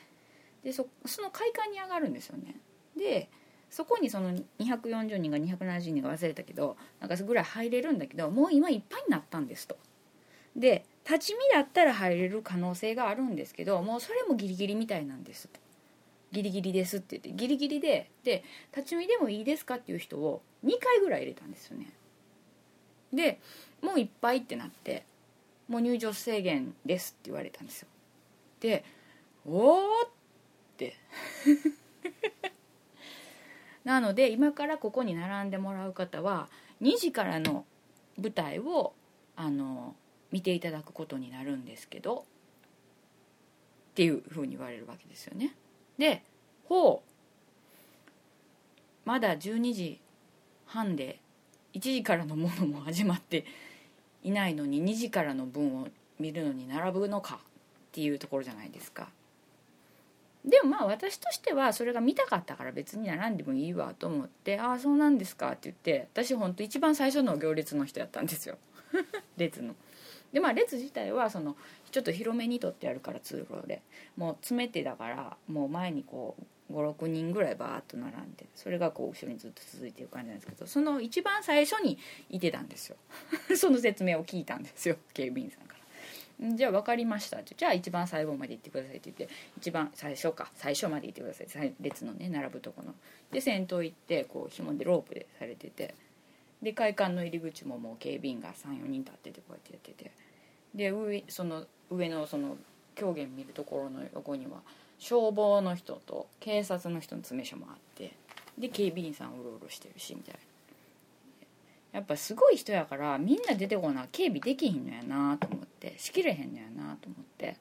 [0.63, 2.57] でそその会館に上がるんですよね。
[2.97, 3.29] で
[3.71, 9.77] そこにその240人が270人が忘れたけどなんかぐらい入れるんだけどもう今いっぱいになったんですと。
[10.57, 15.49] で立ち見だったら入れる可能性があるんですけどもうそれもギリギリみたいなんです。
[16.33, 17.33] ギリギリですって言って。
[17.33, 18.43] ギリギリでで
[18.75, 21.93] 立ち見でもいいですかっていう人を2回ぐらい入れたんですよね。
[23.13, 23.39] で
[23.83, 25.05] もういっぱいってなって
[25.69, 27.89] もう入場制限ですって言われたんですよ。
[28.61, 28.85] で
[29.47, 30.09] おおっ
[30.77, 30.97] て。
[33.85, 36.49] なので今からここに並んでもらう方は
[36.81, 37.67] 2時からの
[38.17, 38.95] 舞台を
[39.37, 39.95] あの
[40.35, 42.25] 見ていただくことになるんですけど
[43.93, 45.55] っていうふうに言われるわけですよね。
[45.97, 46.25] で
[46.69, 50.01] ほうまだ12時
[50.67, 51.21] 半で
[51.75, 53.45] 1時からのものも始まって
[54.25, 55.87] いないのに2時からの分を
[56.19, 57.39] 見るのに並ぶのかっ
[57.93, 59.07] ていうところじゃないですか。
[60.45, 68.59] でもまあ私としてはそれが見たかったから別に並んでもいいわと思って「ああそうなんですか」って言って私ほんと一番最初の行列の人やったんですよ
[69.39, 69.77] 列の。
[70.35, 71.57] でまあ列自体はその
[71.93, 73.81] ちょっと広めに取ってあるから通路で。
[74.17, 76.37] もう詰めてだからもう前にこ
[76.69, 81.99] う56人ぐらいバーッと並んでそれがこう後ろにずっと続いてる感じなんですけどその一番最初に
[82.31, 82.97] いてたんですよ。
[83.57, 85.77] その説明を聞いたんですよ警備員さんか
[86.41, 86.51] ら。
[86.57, 92.93] じゃあ分かりましたじゃあ一番最後まで行ってくださいって言って一番最初か最初まで行ってください列のね並ぶとこの。
[93.31, 95.95] で先頭行ってこう紐でロープでされてて。
[96.63, 100.24] で会館の入り口ももう警備員が34人立っててこうやってやってて。
[100.75, 102.57] で上その上のその
[102.95, 104.63] 狂言見るところの横には
[104.99, 108.13] 消防の人と警察の人の詰め所もあって
[108.59, 110.41] で警備員さんうろうろしてるしみたいな。
[111.93, 117.57] やっぱすごい人やからみんな出てこな警備できひんのやなと思ってしきれへんのやなと思って。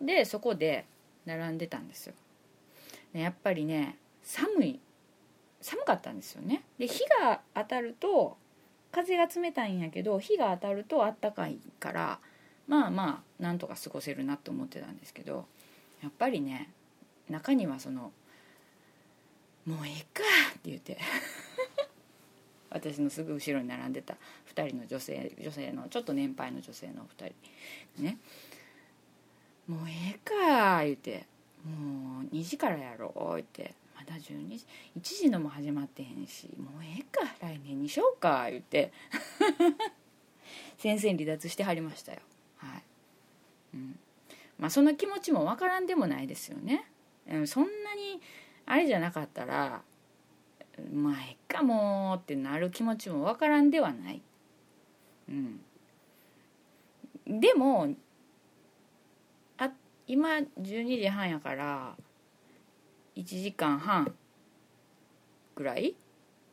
[0.00, 0.86] でそこで
[1.26, 2.14] 並んでたんですよ。
[3.12, 4.80] やっぱりね寒い
[5.60, 6.64] 寒かったんですよね。
[6.78, 8.38] で日が当たると
[8.94, 12.20] 風が冷たいんやけど日が当たるとあったかいから
[12.68, 15.46] まあまあなんとか過ごせるなと思ってたんですけど
[16.00, 16.70] やっぱりね
[17.28, 18.12] 中にはその
[19.66, 20.22] 「もうええか」
[20.56, 20.98] って言って
[22.70, 24.16] 私のすぐ後ろに並んでた
[24.54, 27.32] 2人の女性女性のちょっと年配の女性の2
[27.96, 28.18] 人ね
[29.66, 31.26] 「もうええか」言うて
[31.66, 33.74] 「もう2時からやろ」言って
[34.06, 34.66] 「まだ12時
[34.98, 38.92] 1時のも始まってへんしもうええか来年にしようか」言って。
[40.76, 42.20] 先生離脱してはりましたよ。
[42.58, 42.82] はい、
[43.74, 43.98] うん。
[44.58, 46.84] まあその気持ちもわからんでもないですよね。
[47.46, 48.20] そんなに
[48.66, 49.82] あれじゃなかったら
[50.92, 54.22] まあえっかもうってなる気持ちもわからんではない。
[55.28, 55.64] うん。
[57.26, 57.94] でも
[59.56, 59.70] あ
[60.06, 60.28] 今
[60.60, 61.96] 12時半やから
[63.16, 64.14] 1時間半
[65.54, 65.94] ぐらい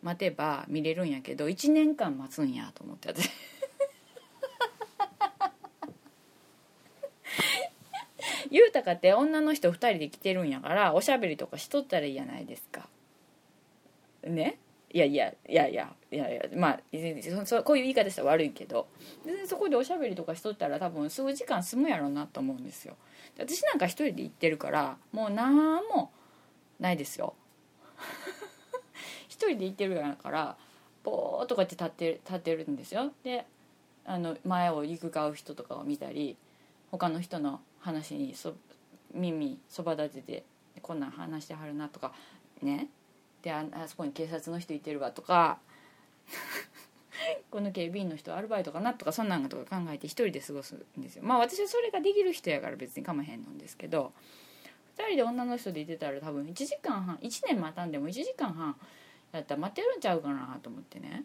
[0.01, 3.09] 待てば見れるんやけど1年間待つんやと思って。
[3.09, 3.29] 私
[8.49, 12.89] 言うたかって女の人2人で来てるんやからおしゃべりとかしとったらいいやないですか。
[14.23, 14.57] ね？
[14.93, 16.79] いやいやいやいやいやいやまあ
[17.45, 18.87] そこういう言い方したら悪いけど
[19.25, 22.97] でそこでおしゃべりとかしとったら多分数時間済むやろうなと思うんですよ。
[23.37, 26.11] 私なんか一人で行ってるからもう何も
[26.81, 27.35] ないですよ。
[29.29, 30.57] 一人で行ってるから
[31.03, 33.11] ボーっとかって立って立ってるんですよ。
[33.23, 33.45] で
[34.03, 36.35] あの前を行く買う人とかを見たり
[36.89, 38.55] 他の人の話にそ
[39.13, 40.43] 耳そば立てて
[40.81, 42.13] こんなん話してはるなとか
[42.61, 42.89] ね。
[43.43, 45.59] でああそこに警察の人いてるわとか
[47.49, 51.23] この警備員の人アルバイトかなとかそんなんとか考えて一人で過ごすんですよ。
[51.23, 54.13] まあ私はそれができる人やから別にかまへんのんですけど
[54.97, 58.75] 2人で女の人でいてたら多分1時間半1年待たんでも1時間半
[59.31, 61.23] やったら待ってるんちゃうかなと思ってね。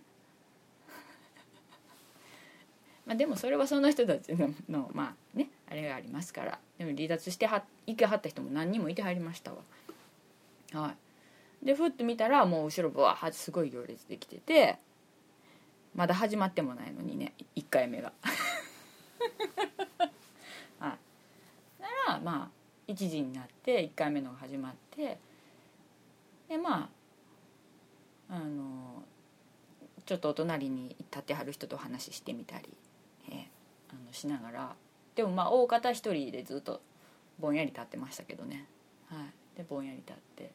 [3.07, 6.61] まあでもそれはその人たちののまあねあれがありますから。
[6.79, 9.59] でも離脱しては行けはった人も何人もいてはりましたわ。
[10.73, 10.95] は
[11.63, 11.67] い。
[11.67, 14.79] でふっと見たらもう後ろぶわーすごい行列できてて
[15.95, 18.13] まだ始まってもないのにね1回目が。
[20.79, 20.99] はい。
[21.83, 22.56] ならまあ
[22.89, 25.19] 1時になって1回目のが始まって
[26.49, 26.89] でま
[28.29, 29.03] ああの
[30.05, 32.69] ちょっとお隣に立ってはる人と話してみたり、
[33.29, 33.37] えー、
[33.91, 34.75] あのしながら
[35.15, 36.81] でもまあ大方一人でずっと
[37.39, 38.67] ぼんやり立ってましたけどね。
[39.11, 39.59] はい。
[39.59, 40.51] でぼんやり立って。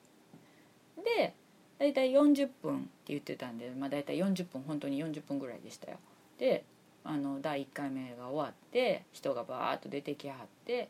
[1.16, 1.34] で
[1.78, 5.98] 大体40分って言ってたんで、まあ、大体40分本当に40分ぐらいでしたよ。
[6.38, 6.64] で
[7.04, 10.88] あの第1回目が終わって人がバーッと出てきはって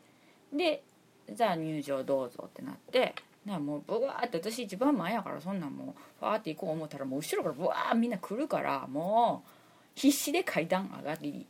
[0.53, 0.83] で
[1.31, 3.15] じゃあ入場どうぞってなって
[3.45, 9.49] なもうブワーって私一番前やからそんなんもうファーって行こう思ったらもう後ろからブワーみんな来るからもう
[9.95, 11.45] 必死で階段上がり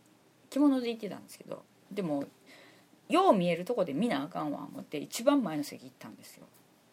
[0.49, 2.25] 着物で行ってたんですけどでも
[3.09, 6.45] よう見えるとこで見なあかんわ思って一番前の席行ったんですよ。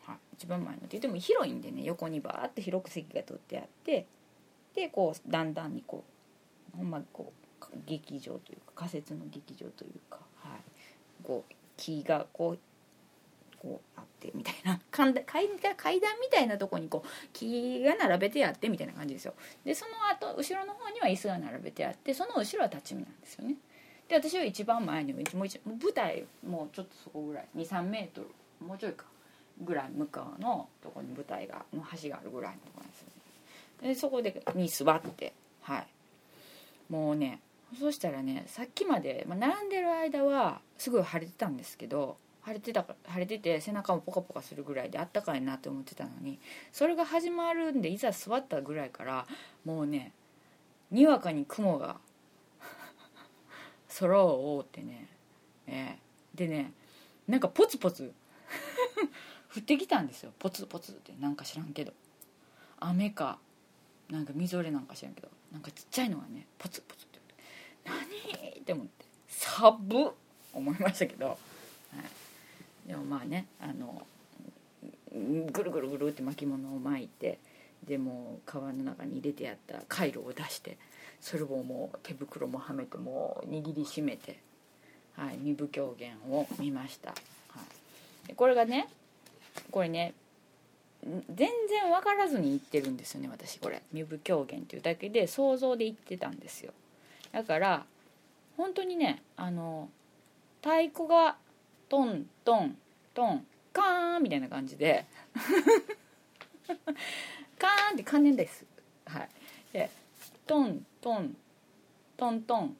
[0.06, 4.06] は一番前のって言っても広いんでね横にバーって広く席が取ってあって
[4.74, 6.04] でこうだんだんにこ
[6.74, 10.60] うほんまこう劇場というか仮設の劇場というか、はい、
[11.22, 12.58] こう木がこう
[13.60, 15.24] こうあってみたいな 階段
[15.76, 19.34] 階段みたいなとこにこう木が並べてあってみたいな感じですよ。
[19.64, 23.56] でその後後ろの方には椅子が並べてあってその後ろは立ち見なんですよね。
[24.08, 29.04] で私は一番前にももう舞台もうちょっとそこぐらい23メートルもうちょいか
[29.60, 33.06] ぐらい向こうのとこに舞台がの橋があるぐらいのとこなんですよ
[33.82, 33.88] ね。
[33.88, 35.32] でそこでに座って
[35.62, 35.86] はい。
[36.88, 37.40] もうね
[37.78, 46.38] そしたらねさっきまで、まあ、並んでる間はすごい晴れてたんですけど晴れてた晴れてて背中もポカポカするぐらいであったかいなって思ってたのに
[46.72, 49.26] それが始まるんでいざ座ったぐらいから
[49.64, 50.12] もうね
[50.90, 52.00] にわかに雲が
[54.00, 55.08] 空を覆ってね、
[55.66, 56.72] えー、でね
[57.28, 58.12] なんかポツポツ
[59.54, 60.32] 降ってきたんですよ。
[60.38, 61.92] ポツポツってなんか知らんけど。
[62.80, 63.38] 雨か
[64.08, 65.28] なんかみぞれなんか知らんけど。
[65.52, 67.18] なんかちっちゃいのがねポツポツって
[67.84, 70.12] 何って思ってサブ
[70.52, 71.38] 思いましたけど、
[72.90, 74.02] でもまあねあの
[75.12, 77.38] ぐるぐるぐるって巻物を巻いて
[77.86, 80.76] でも川の中に入れてやったカイロを出して
[81.20, 84.40] それをもう手袋もはめてもう握りしめて、
[85.16, 87.14] はい、身部狂言を見ました、は
[88.28, 88.88] い、これがね
[89.70, 90.12] これね
[91.04, 93.82] 全然分からずに言ってるんですよね私これ。
[93.92, 96.72] 身分狂言っていうだけで想像で言ってたんですよ。
[97.32, 97.86] だから
[98.56, 99.88] 本当にねあの
[100.60, 101.36] 太鼓が
[101.90, 102.76] トントン
[103.12, 105.04] トンカーンみたいな感じで。
[107.58, 108.64] カーンって関連です。
[109.04, 109.28] はい。
[109.72, 109.90] で
[110.46, 111.36] トントン
[112.16, 112.76] トントン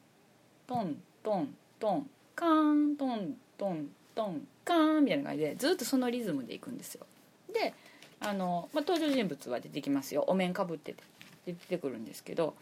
[0.73, 7.05] トントントンカーントントントンカーンみたいな感じでずっとそのリズムでいくんですよ
[7.53, 7.73] で
[8.19, 11.03] あの、まあ、登場人物は出てきますよお面かぶってて
[11.45, 12.55] 出てくるんですけど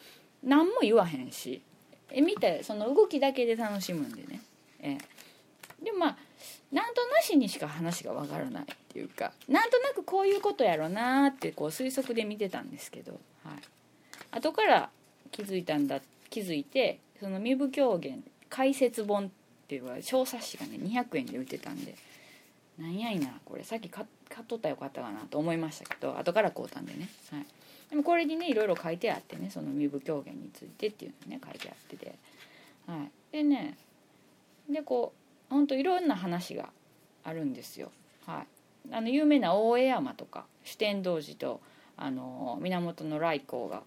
[0.43, 1.61] 何も言わへんし
[2.11, 4.41] え見てその動きだけで楽しむんでね
[4.79, 4.97] え
[5.83, 6.17] でまあ
[6.71, 13.13] なんとなしにしか話がわからないっていうかなんとなくこういうことやろなってこう推測で見てたんですけど、
[13.43, 13.53] はい、
[14.31, 14.89] 後から
[15.31, 15.99] 気づいたんだ
[16.29, 19.29] 気づいてその身部狂言解説本っ
[19.67, 21.95] ていう小冊子がね200円で売ってたんで
[22.77, 23.63] なんやいなこれ。
[23.63, 27.45] さっき買っとったらよかったかなと思いましたけど後から買うたんでね、はい、
[27.89, 32.15] でもこれにねいろいろ書いてあってねその身部狂言についてっていうのね書いてあってて、
[32.87, 33.77] はい、でね
[34.69, 35.18] でこう
[35.49, 36.69] ほんといろんな話が
[37.23, 37.91] あるんですよ。
[38.25, 38.45] は
[38.89, 41.61] い、あの有名な大江山とか主天童寺と
[41.97, 43.83] あの源頼光が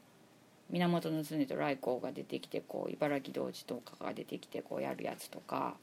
[0.71, 5.75] 源常と来光が出てきてこう茨城童子とかが出てきてこうやるやつとか、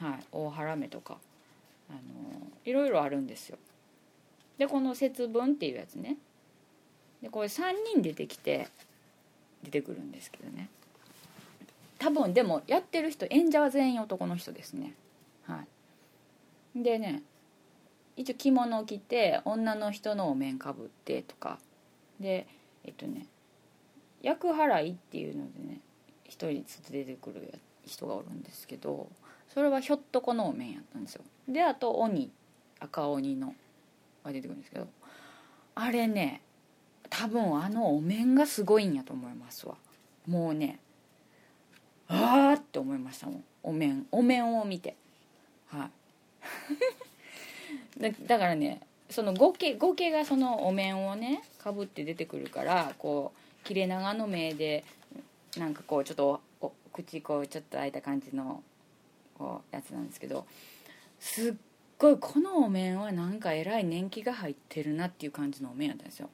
[0.00, 1.18] はい、大原目とか
[1.90, 1.98] あの
[2.64, 3.58] いろいろあるんですよ。
[4.56, 6.16] でこの節分っていうやつね
[7.22, 8.68] でこれ3人出てきて
[9.62, 10.68] 出てくるんですけどね
[11.98, 14.94] 多分でもやってる人演者は全員男の人ですね。
[15.44, 15.64] は
[16.76, 16.82] い。
[16.82, 17.22] でね
[18.16, 21.58] 一応着物を着て女の人のお面かぶってとか。
[22.20, 22.46] で
[22.84, 23.26] えっとね
[24.22, 25.80] 厄払いっていうのでね
[26.24, 29.08] 一人ずつ出てくる人がおるんですけど
[29.48, 31.24] それはひょっとこのお面やったんですよ。
[31.48, 32.30] であと鬼
[32.80, 33.54] 赤鬼の
[34.24, 34.88] が出てくるんですけど
[35.74, 36.42] あれね
[37.10, 39.76] 多分あのお面がすごいんやと思いますわ。
[40.26, 40.78] もうね
[42.08, 43.44] ああって思いましたもん。
[43.62, 44.96] お面お面を見て。
[45.68, 45.90] は
[47.98, 48.16] い。
[48.26, 48.80] だからね
[49.10, 53.32] そのゴケゴケがそのお面をねかぶって出てくるからこ
[53.62, 54.84] う切れ長の目で
[55.56, 58.62] なんかこうちょっとお口こうちょっと開いた感じの
[59.36, 60.46] こうやつなんですけど
[61.20, 61.54] すっ
[61.98, 66.30] ごいこのお面はなんかえらい年季が入ってるなっていう感じのお面やったんですよ。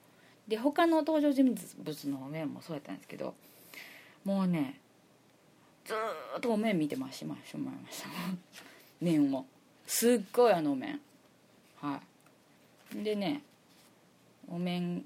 [0.48, 3.34] で他の登場人物のお面もそうやったんですけど
[4.24, 4.78] もうね
[5.84, 5.94] ず
[6.38, 8.08] っとお面見てましましまいました。
[9.00, 9.46] 面を。
[9.86, 11.00] すっごいあのお面。
[11.80, 12.00] は
[12.94, 13.04] い。
[13.04, 13.42] でね
[14.48, 15.04] お面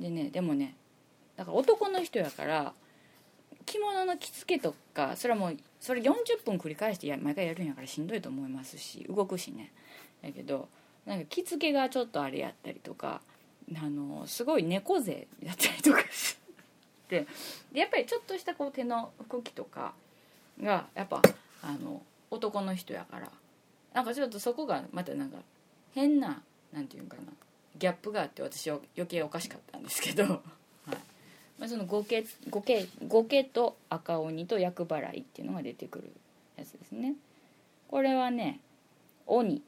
[0.00, 0.74] でねでもね
[1.36, 2.72] だから男の人やから
[3.66, 9.72] 着物の着付けとかそれはもうそれ40分繰り返して毎回やるんやからしんどいと思いますし動くしね。
[10.22, 10.68] だけど
[11.04, 13.20] なんか着付けがちょっとあれやったりとか
[13.76, 16.36] あのすごい猫背やったりとかし
[17.08, 17.26] て。
[17.72, 19.94] でやっぱりちょっとしたこう手の動きとか
[20.62, 21.22] がやっぱ
[21.62, 23.30] あの男の人やから。
[23.96, 25.38] なんかちょっとそこがまたなんか
[25.94, 27.32] 変ななんていうんかな
[27.78, 30.24] ギャップがあって私は余計おかしかったんですけど、
[30.86, 30.96] はい。
[31.58, 36.12] まあ、その五毛五毛五毛と赤鬼と厄払いっていうのが出てくる
[36.56, 37.14] やつですね。
[37.88, 38.60] これはね
[39.26, 39.62] 鬼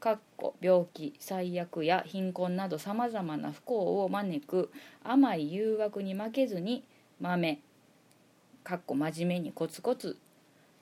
[0.00, 4.70] かっこ病気最悪や貧困などさまざまな不幸を招く
[5.02, 6.84] 甘い誘惑に負けずに
[7.20, 7.60] 豆
[8.62, 10.16] かっこ真面目にコツコツ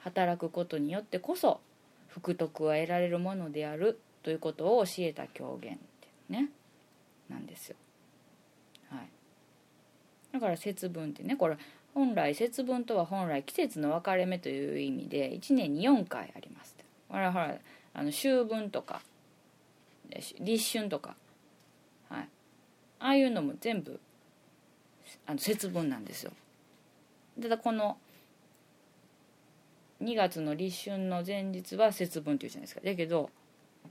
[0.04, 1.60] 働くことによってこそ
[2.08, 6.50] 福徳は得られるものであるということを教えた狂言ってね
[7.28, 7.76] なんですよ。
[8.90, 9.08] はい、
[10.32, 11.56] だから節分ってねこれ
[11.94, 16.76] 本来節分とは本来季節の分かれ目という意味で1年に4回あります。
[17.08, 17.56] ほらほら
[17.94, 19.02] あの秋分とか
[20.40, 21.14] 立春とか、
[22.08, 22.28] はい、
[23.00, 24.00] ああいうのも全部
[25.26, 26.32] あの節分なんですよ
[27.40, 27.98] ただこの
[30.02, 32.80] 2月の立春の前日は節分っていうじゃないですか。
[32.84, 33.30] だけど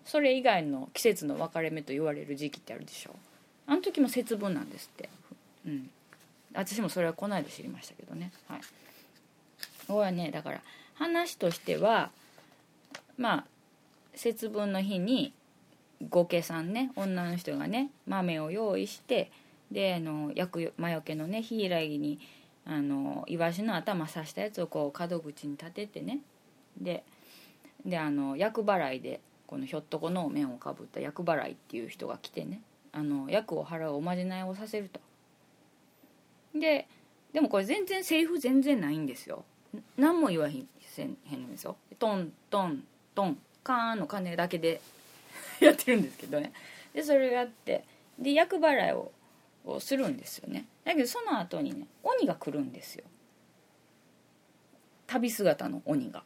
[0.06, 3.16] それ以外の季節の分かれ目と言われる時期ってあるでしょ
[3.68, 5.10] あの時も節分なんですって。
[5.66, 5.90] うん。
[6.54, 8.32] 私もそれはこの間知りましたけどね。
[8.48, 8.62] はい。
[9.88, 10.62] これはねだから
[10.96, 12.12] 話としては
[13.18, 13.46] まあ
[14.16, 15.34] 節分の日に
[16.10, 19.32] 御家さんね女の人がね豆を用意して
[19.72, 22.20] であの厄魔除けのね柊に
[22.66, 26.20] あのイワシの頭刺したやつをこう門口に立ててね。
[26.80, 27.04] で
[27.86, 32.62] であの厄払いでこのひょっとこの面をかぶった厄払いっていう人が来てね。
[32.94, 35.00] あの厄を払うおまじないをさせると。
[36.54, 36.88] で
[37.34, 39.44] でもこれ全然セリフ全然ないんですよ。
[39.98, 41.78] 何も言わへんへんんですよ。
[41.98, 42.84] トントン
[43.16, 44.82] トンカーンの鐘だけで
[45.62, 46.52] やってるんですけどね。
[46.94, 47.86] でそれをやって。
[48.20, 49.12] で厄払いを
[49.66, 50.66] をするんですよね。
[50.84, 53.04] だけどその後にね鬼が来るんですよ。
[55.08, 56.24] 旅姿の鬼が。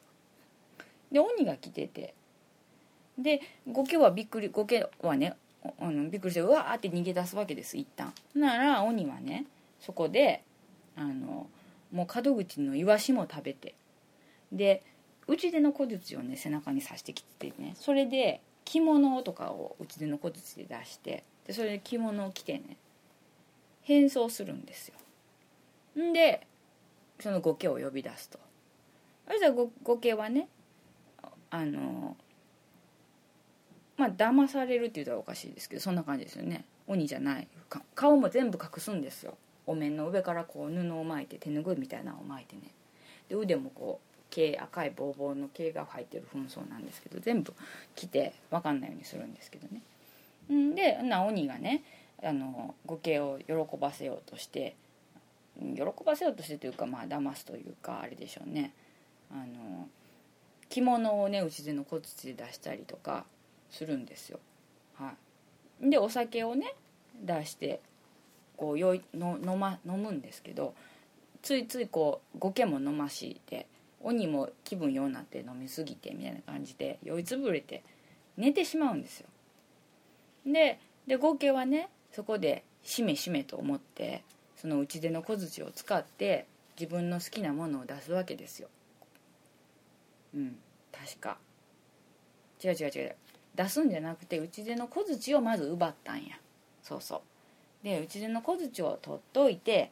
[1.12, 2.14] で鬼が来てて。
[3.18, 5.38] でゴケはびっくりゴケはね
[5.80, 8.14] あのびっくりしてうわーって逃げ出すわけです一旦。
[8.34, 9.46] なら鬼はね
[9.80, 10.44] そこで
[10.96, 11.48] あの
[11.92, 13.76] もう門口のイワシも食べて。
[14.52, 14.84] で
[15.28, 17.76] 打ち出の小槌をね背中に刺してきてね。
[17.80, 22.78] それで着物とかをうちでの小槌で出してでそれで着物を着てね
[23.86, 24.96] 変装するんですよ。
[26.04, 26.46] んで
[27.20, 28.40] その御家を呼び出すと。
[29.28, 30.50] そしたら御家はね
[31.50, 32.18] あの
[33.98, 36.66] まあ騙されるって言ったらおかしいですけどそんな感じですよね。
[36.88, 37.48] 鬼じゃない。
[37.96, 39.38] 顔も全部隠すんですよ。
[39.68, 42.64] お面の上からこう布を巻いて手ぬぐいみたいなのを巻いてね。
[43.30, 47.54] で腕もこう毛赤いボーボーの毛が入ってる紛争なんですけど全部
[47.96, 49.82] 着て分かんないようにするんですけどね。
[50.52, 51.84] んでな鬼がね
[52.24, 54.76] あの御家を喜ばせようとして
[55.60, 58.74] 喜ばせようとしてというかまあ騙すというかあれでしょうね。
[59.32, 59.88] あの
[60.70, 63.26] 着物をねうちでの小槌で出したりとか
[63.70, 64.40] するんですよ。
[64.96, 65.14] は
[65.82, 65.90] い。
[65.90, 66.74] でお酒をね
[67.24, 67.80] 出して
[68.58, 70.74] こうよいの飲,、ま、飲むんですけど
[71.42, 73.68] ついついこう御家も飲ましいて
[74.02, 77.84] 鬼も気分ようなって飲みすぎてみたいな感じで酔いつぶれて
[78.38, 79.28] 寝てしまうんですよ。
[80.46, 84.24] でで合計はねそこでしめしめと思って
[84.56, 86.48] その打ち出の小槌を使って
[86.80, 88.70] 自分の好きなものを出すわけですよ。
[90.34, 90.56] うん
[90.94, 91.38] 確か。
[92.64, 93.16] 違う違う違う。
[93.56, 96.38] 出すんじゃなくて打ち出の小槌をまず奪ったんや。
[96.84, 97.22] そうそう。
[97.84, 99.92] で打ち出の小槌を取っといて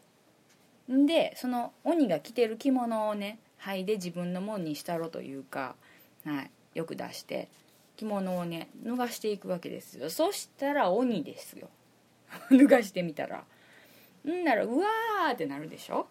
[0.90, 5.76] んでその鬼が着てる着物をね剥いで自分のもんにしたろというか、
[6.26, 7.50] はい、よく出して
[7.98, 10.10] 着物をね脱がしていくわけですよ。
[10.10, 11.68] そしたら鬼ですよ。
[12.52, 13.44] 脱がしてみたら。
[14.26, 16.08] んならうわーってなるでしょ？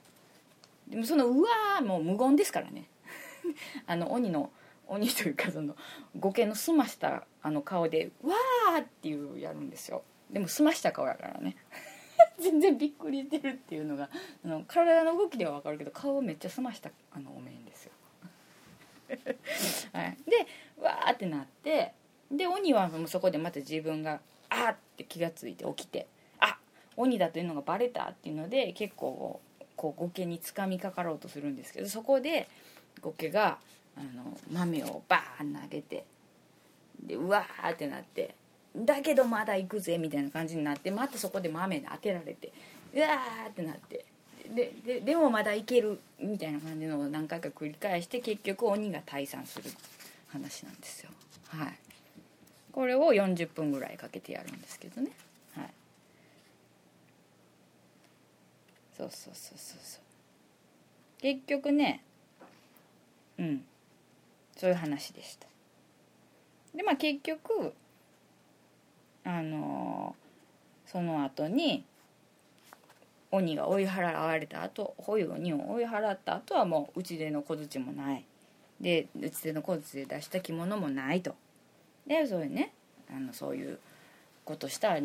[0.89, 2.89] でもそのうわーも無言ですからね。
[3.87, 4.51] あの鬼の
[4.87, 5.77] 鬼というかその
[6.19, 10.03] 御家の澄ましたあの顔で「わー!」っていうやるんですよ。
[10.31, 11.57] でも澄ました顔やからね。
[12.39, 14.09] 全然びっくりしてるっていうのが
[14.45, 17.93] あの体の動きでは分かるけど顔をめっちゃ澄ましたあのお面ですよ、
[19.93, 20.47] はい、で
[20.81, 21.95] わーってなって
[22.31, 24.21] で鬼はもうそこでまた自分が
[24.53, 26.07] あーって気が付いて起きて
[26.41, 26.59] あ
[26.97, 29.41] 鬼だというのがバレたっていうので結構
[29.77, 32.49] こう御家につかみかかろうとするんですけどそこで
[33.01, 33.59] 御家が
[33.97, 36.05] あの豆をバーン投げて
[37.03, 38.35] でうわーってなって
[38.77, 42.53] だけどまだ行くぜみたいな感じになってまたそこで豆で当てられて
[42.95, 44.05] うわーってなって
[44.55, 49.71] でででもまだいけるみたいな感じのを何回か繰り返して結局鬼が退散する
[50.29, 51.11] 話なんですよ。
[51.49, 51.92] はい。
[52.73, 55.11] これを40分ぐらいかけてやるんですけどね。
[55.55, 55.71] はい。
[58.97, 60.03] そうそうそうそうそう。
[61.21, 62.03] 結局ね
[63.39, 63.65] うん。
[64.57, 65.47] そういう話でした。
[66.75, 67.75] でまあ結局
[69.25, 70.17] あの
[70.87, 71.85] その後に
[73.31, 78.25] 鬼が追い払われた後ホイ鬼を追い払った後はもう打ち出の小槌もない。
[78.81, 81.35] で打ち出の小槌で出した着物もないと。
[82.07, 82.73] でそういうね
[83.11, 83.79] あのそういう
[84.45, 85.01] ことしたら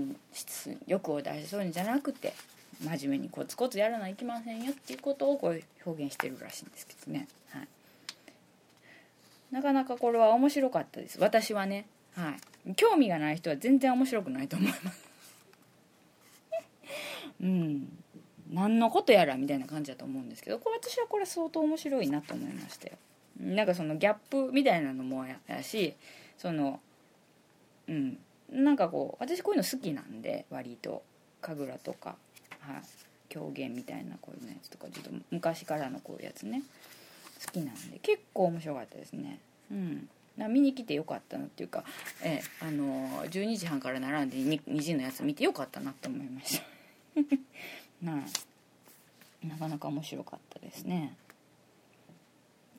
[0.87, 2.33] 欲を出しそうにじゃなくて
[2.83, 7.67] 真面目にコツコツやらないきませんよっていうことをこう表現してるらしいんですけどね、はい、
[9.51, 11.19] なかなかこれは面白かったです。
[11.19, 11.87] 私はね。
[12.15, 12.35] は
[12.67, 12.75] い。
[12.75, 15.09] 興味がない人は全然面白くないと思います。
[17.41, 17.97] うん。
[18.51, 22.97] 何のことやらみたいな感じだと思うんですけどこれ私はこれ相当面白いなと思いましたよ。
[23.39, 25.95] なんかそのギャップみたいなのもやし
[26.37, 26.79] その
[27.88, 28.17] うん。
[28.51, 31.03] なんかこう私こういうの好きなんで割と。
[31.41, 32.15] 神楽とか、
[32.59, 32.83] はい、
[33.29, 36.63] 狂言みたいなこういうやつとかちょっと昔からのこういうやつね。
[37.45, 39.39] 好きなんで結構面白かったですね。
[39.71, 40.09] うん。
[40.49, 41.83] 見に来てよかったなっていうか、
[42.23, 46.65] えあの12時半から並んで 2, 2時のやつ見てよかったなと思いました。
[48.03, 48.23] な
[49.43, 51.15] なかなか面白かったですね。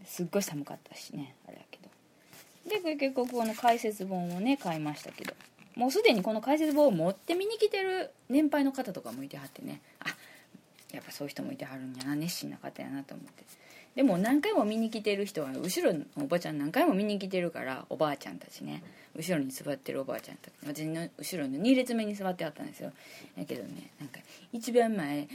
[0.05, 1.88] すっごい寒かったしねあれやけど。
[2.69, 5.35] で結局この解説本をね買いましたけど。
[5.79, 9.81] もうすでにこの解説本を持って見に来てる年配の方とかもいてはってね。
[10.01, 10.09] あ
[10.93, 13.45] やっぱそういう人もいてはるんやな熱心な方やなと思って。
[13.95, 18.83] でも何回も見に来てる人は後ろのおばちゃん何回も見に来てるからおばあちゃんたちね。
[19.15, 20.55] 後ろに座ってるおばあちゃんたち。
[20.67, 22.93] 私の後ろの2列目に座ってあったんですよ。
[23.37, 24.19] だけどねなんか
[24.53, 25.29] 一番前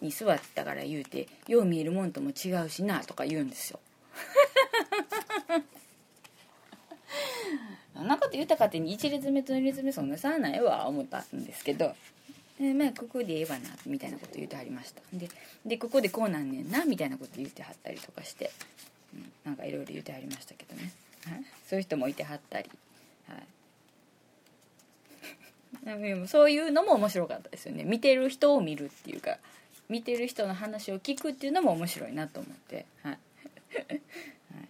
[0.00, 3.80] に座ったから言うてよう見えるもんとも違うしなとか言うんですよ。
[7.98, 11.94] そんなこと言ったかって1列目と2列目そんな差ないわ思ったんですけど。
[12.60, 15.00] でまあここでええわなみたいなこと言うてはりました。
[15.12, 15.28] で
[15.64, 18.50] でここでこうなんねんなみたいなこと言うてはったりとかして、
[19.14, 20.92] うん、なんかいろいろ言うてはりましたけどね、
[21.24, 22.68] はい、そういう人もいてはったり、
[25.84, 27.84] はい、 でもそういうのも面白かったですよね。
[27.84, 29.38] 見てる人を見るっていうか
[29.88, 33.18] 見てる人の話を聞くっていうのも面白いなと思って、はい。
[33.84, 34.60] は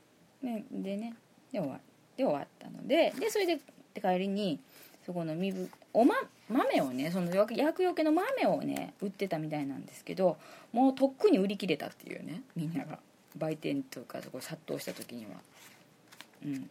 [0.43, 1.15] い、ね、でね
[1.53, 1.81] で終わ
[2.19, 3.59] で終わったのででそれで
[3.95, 4.61] 帰りに
[5.07, 6.15] そこの身分おま
[6.51, 10.37] 豆をねその薬よけの豆をね売ってたみたいなんですけど
[10.73, 12.99] もうとっくに売り切れたっていうねみんなが。
[13.39, 15.31] 売店とかそこ殺到した時には。
[16.45, 16.71] うん。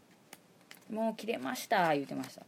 [0.94, 2.48] もう切れました言うてましたわ。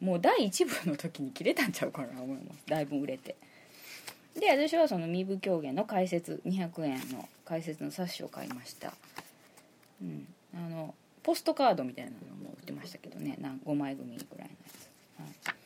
[0.00, 3.36] もう第1部の時に切れたんちゃうかな思いますだいぶ売れて。
[4.38, 8.92] で私はその身分狂言の解説200円の解説の冊子を買いました。
[10.00, 10.26] うん。
[10.54, 13.38] あのポストカードみたいなのも売ってましたけどね。
[13.66, 15.56] 5枚組ぐらいのやつ、はい、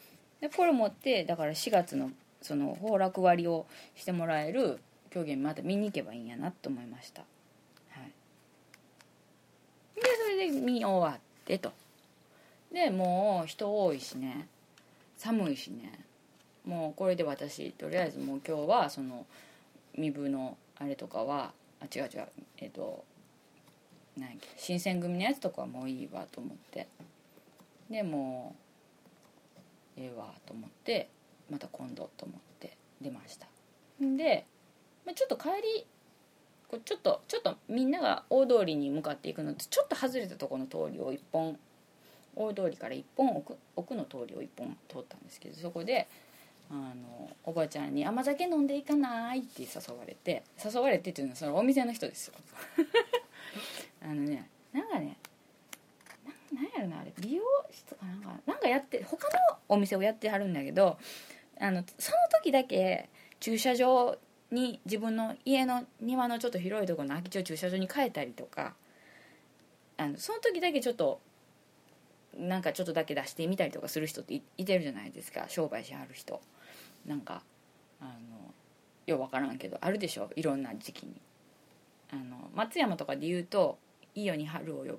[0.40, 4.80] でこれ持ってだから4月のその崩落割をしてもらえる
[5.10, 7.22] 狂言また見に行けばいいんやなと思いました。
[7.90, 8.12] はい。
[9.94, 11.72] でそれで見終わってと。
[12.72, 14.48] でもう人多いしね。
[15.18, 15.92] 寒いしね。
[16.66, 19.26] もうこれで私とりあえずもう今日はその
[19.96, 22.28] 身分のあれとかはあ違う違う
[22.58, 23.04] えっ、ー、と
[24.16, 26.88] 何っけ新選組のやつとかはもういいわと思って
[27.90, 28.54] でも
[29.96, 31.08] うええわと思って
[31.50, 33.46] また今度と思って出ました
[34.00, 34.46] で、
[35.04, 35.86] まあ、ちょっと帰り
[36.68, 41.58] こちょっとちょっとみんなが大通りに向かっていくのとちょっと外れたとこの通りを一本
[42.34, 46.08] 大通りから一本奥奥の通りを一本通ったんですけどそこで
[46.70, 52.34] あのおばあちゃんに「甘酒飲んでいかない?」って誘われて誘われてっていうのはそのお店の人ですよ
[54.02, 55.16] あのねなんかね
[56.52, 57.12] なんやろなあれ。
[57.18, 60.98] 美容室かなんかなんかやって他のお店をやってはるんだけど
[61.58, 63.08] あのその時だけ
[63.40, 64.18] 駐車場
[64.50, 68.74] に自分の家の庭のちょっと広いところの空き地を駐車場に変えたりとか
[69.96, 71.20] あのその時だけちょっと
[72.38, 75.46] なんかちょっとだけ出してみたりとかする人っていてるじゃないですか。
[75.48, 76.40] 商売しはる人。
[77.06, 77.42] なんか
[78.00, 78.10] あの
[79.06, 80.30] よう分からんけどあるでしょ？
[80.34, 81.20] いろんな時期に。
[82.10, 83.78] あの松山とかで言うと
[84.14, 84.98] 伊予に春を呼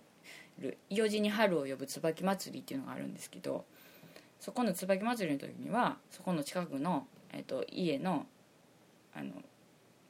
[0.59, 3.65] ぶ伊予寺に春を呼ぶ椿祭りっていうのがあるんですけど
[4.39, 8.25] そこの椿祭りの時にはそこの近くの、えっと、家の
[9.15, 9.31] あの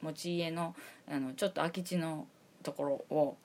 [0.02, 0.74] 持ち家の
[1.08, 2.26] あのちょっと空き地の
[2.62, 3.36] ところを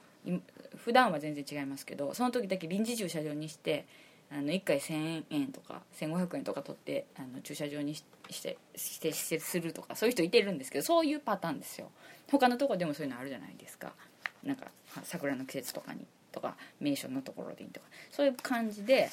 [0.77, 3.85] 普段は全然違いますけどその時だけ臨時駐車場にして
[4.31, 8.03] あの1回1000円とか1500円とか取ってあの駐車場にし
[8.41, 11.89] てしてしてするとかそういう人いてるんですけどそういうパターンですよ。
[12.29, 13.93] 他のとこでもそういうのあるじゃないですか。
[14.43, 14.67] なんか
[15.03, 19.09] 桜の季節とかにとか名所のところでいいとかそういう感じで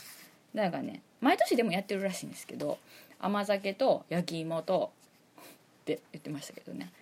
[0.55, 2.79] なんかね毎年でもやってるらしいんですけど
[3.19, 4.93] 甘酒と焼き芋と
[5.41, 6.93] って言ってましたけどね。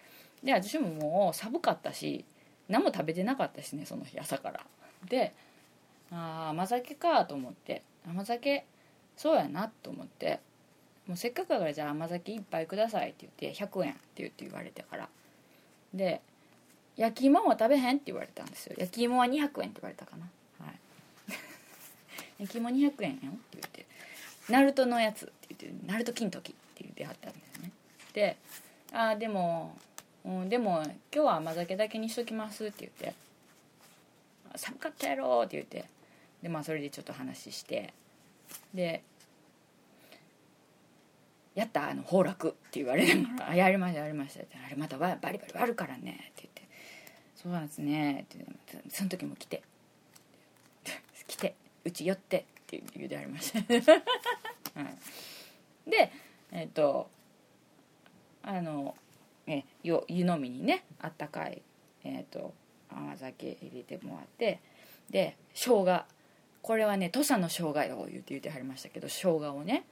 [0.42, 2.24] で私ももう寒かったし
[2.68, 4.60] 何も食べてなかったしねその日朝から。
[5.08, 5.32] で
[6.12, 7.82] ああ甘酒かと思って。
[8.06, 8.64] 甘酒
[9.16, 10.40] そうやなと思って。
[11.06, 15.08] もうせっかくだからじゃあ甘酒1杯くださいって言って100円って言って言われてから。
[15.92, 16.20] で
[16.96, 18.76] 焼き芋は食べへんって言われたんですよ。
[18.78, 20.28] 焼き芋は200円って言われたかな。
[20.64, 20.74] はい。
[22.38, 23.18] 焼き芋200円よ。
[23.18, 23.86] って言って。
[24.48, 27.70] ナルトのやつって言ってナルト金時って言ってはったんですね。
[28.12, 28.36] で
[28.92, 29.76] ああでも
[30.24, 33.14] うん、でも今日は甘酒だけにしときますって言って
[34.56, 35.84] 「寒かったやろ」って言って。
[36.42, 37.92] でまあそれでちょっと話して。
[38.74, 39.02] で
[41.54, 46.53] 「やったあの崩落」って言われながら「やりましたやりました」って「あれまたバリバリ割るからね」って言って
[47.44, 48.44] 「そうなんですね」って
[48.88, 49.62] その時も来て
[51.28, 53.58] 「来てうち寄って」って言うてありました、
[54.80, 54.88] は
[55.86, 56.10] い、で
[56.50, 57.10] えっ、と
[58.42, 58.96] あの
[59.46, 61.60] え湯飲みにねあったかい、
[62.02, 62.54] えーと、
[62.88, 64.60] 甘酒入れてもらって。
[65.10, 66.04] で生姜。
[66.62, 69.84] これはね土佐の生姜よ言って言ってはりましたけど生姜をね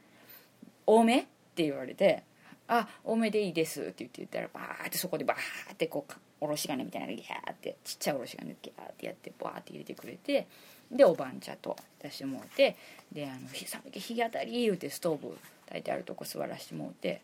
[0.87, 1.23] 多めっ
[1.55, 2.23] て言われて
[2.67, 10.49] 「あ多めでいいです」って言って言ったらバーってそこでバーってこうおろし金みたいなのギャーってちっちゃいおろし金ギャーってやってバーって入れてくれて
[10.91, 12.77] でお番茶と出してもらって
[13.13, 17.21] であの「寒気日当たり」言うてストーブ炊いてあるとこ座らしてもらって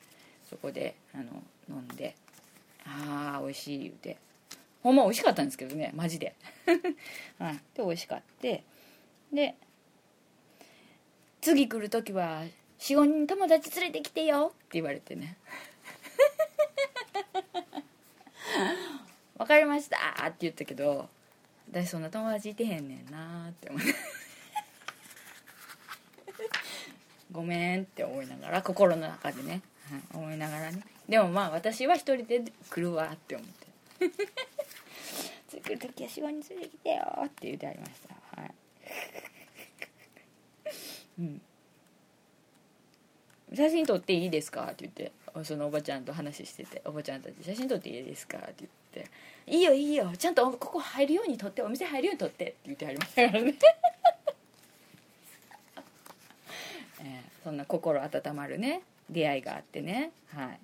[0.48, 1.24] そこであの
[1.68, 2.14] 飲んで
[2.84, 4.16] ああ美味しい言うて。
[4.80, 6.34] ほんま美味しかったんですけどねマジで、
[7.38, 8.62] はい、で美味しかって
[9.32, 9.56] で
[11.40, 12.44] 次来る時は
[12.78, 15.36] 45人友達連れてきてよって言われてね。
[19.38, 21.08] 分かりましたって言ったけど
[21.70, 23.94] 私そんな友達いてへんねんなって思って
[27.30, 29.62] ごめんって思いながら心の中でね。
[29.90, 30.82] はい、思いながらね。
[31.08, 33.66] でもまあ私は一人で来るわって思って。
[35.48, 37.92] 作る時は芝に連れてきてよって言ってありまし
[38.34, 38.40] た。
[38.40, 38.54] はい。
[41.20, 41.42] うん。
[43.54, 45.12] 写真撮っていいですか?」って言って。
[45.44, 46.82] そのおばちゃんと話してて。
[46.84, 48.70] おばちゃんたち「写真撮っていいですか?」って言っ
[49.02, 49.10] て
[49.46, 53.54] 「いいよいいよちゃんとここ入るように撮ってお店入るように撮って」って言ってはりましたからね。
[57.00, 60.10] えーそんな心温まるね出会いがあってね。
[60.34, 60.60] はい。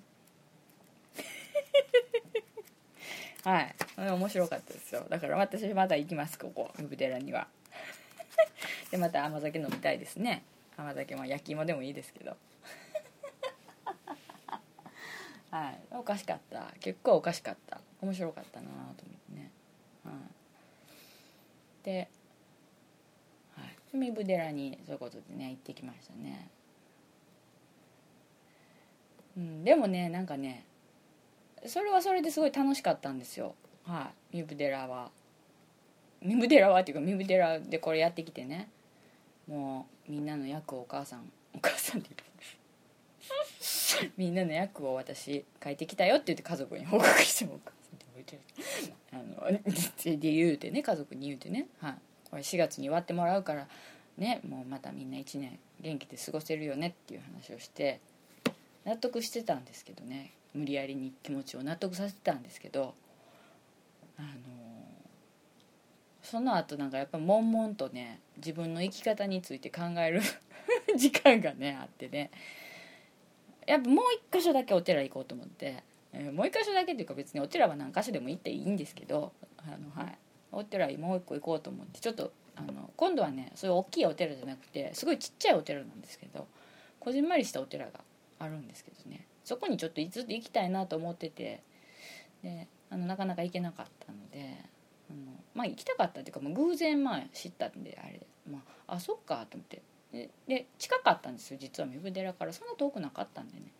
[3.49, 3.75] はい。
[3.97, 5.07] 面白かったですよ。
[5.09, 7.49] だから私また行きますここウブ寺には。
[8.91, 10.43] でまた甘酒飲みたいですね。
[10.77, 12.37] 甘酒も焼き芋でもいいですけど。
[15.51, 15.79] はい。
[15.93, 16.67] おかしかった。
[16.81, 17.81] 結構おかしかった。
[18.05, 19.51] 面白かったなと思ってね、
[20.05, 20.11] は
[21.83, 22.09] い、で、
[23.57, 26.51] はい、海部寺にそういうことでね行ってきましたね。
[29.37, 30.65] うん、でもねなんかね
[31.67, 33.55] それはそれですごい楽しかったんですよ。
[33.87, 34.39] はい。
[34.39, 35.11] 三部寺は。
[36.23, 38.69] 三部寺はっていうか三部寺でこれやってきてね。
[39.49, 42.25] もうみんなの役をお母さんお母さんって言う
[44.17, 47.61] みんなの役を私書いてきたよって言って家族に報告しても
[48.17, 51.95] お母さんって言うてね家族に言うてね、はい、
[52.31, 53.67] これ4月に終わってもらうから
[54.19, 58.01] ねもうまたみんな1年元気で過ごせるよねっていう話をして
[58.85, 60.33] 納得してたんですけどね。
[60.55, 62.95] 無理やりに気持ちを納得させてたんですけど
[64.17, 64.29] あの
[66.23, 70.23] その後なんかやっぱ悶々とね自分の生き方について考える
[70.97, 72.31] 時間がねあってね。
[73.67, 75.83] やっぱもう一箇所だけお寺行こうと思って、
[76.15, 80.19] えーもう一箇所だけっていうか別にお寺は何箇所でも行っていいんですけどあの、はい、
[80.53, 86.47] お寺にもう一個行こうと思ってちょっとあの今度はねそういう大きいお寺じゃなくてすごいちっちゃいお寺なんですけど
[87.01, 88.01] こじんまりしたお寺が
[88.39, 89.27] あるんですけどね。
[89.45, 91.63] そこにちょっとずっと行きたいなと思ってて
[92.43, 94.57] であのなかなか行けなかったので
[95.11, 95.19] あの
[95.55, 99.83] まあ行きたかったっていうか、まあ、偶然まあ知ったんであれ、まあ、あそっかと思って。
[100.47, 102.53] で近かったんですよ実は壬生寺から。
[102.53, 103.73] そんな遠くなかったんでね。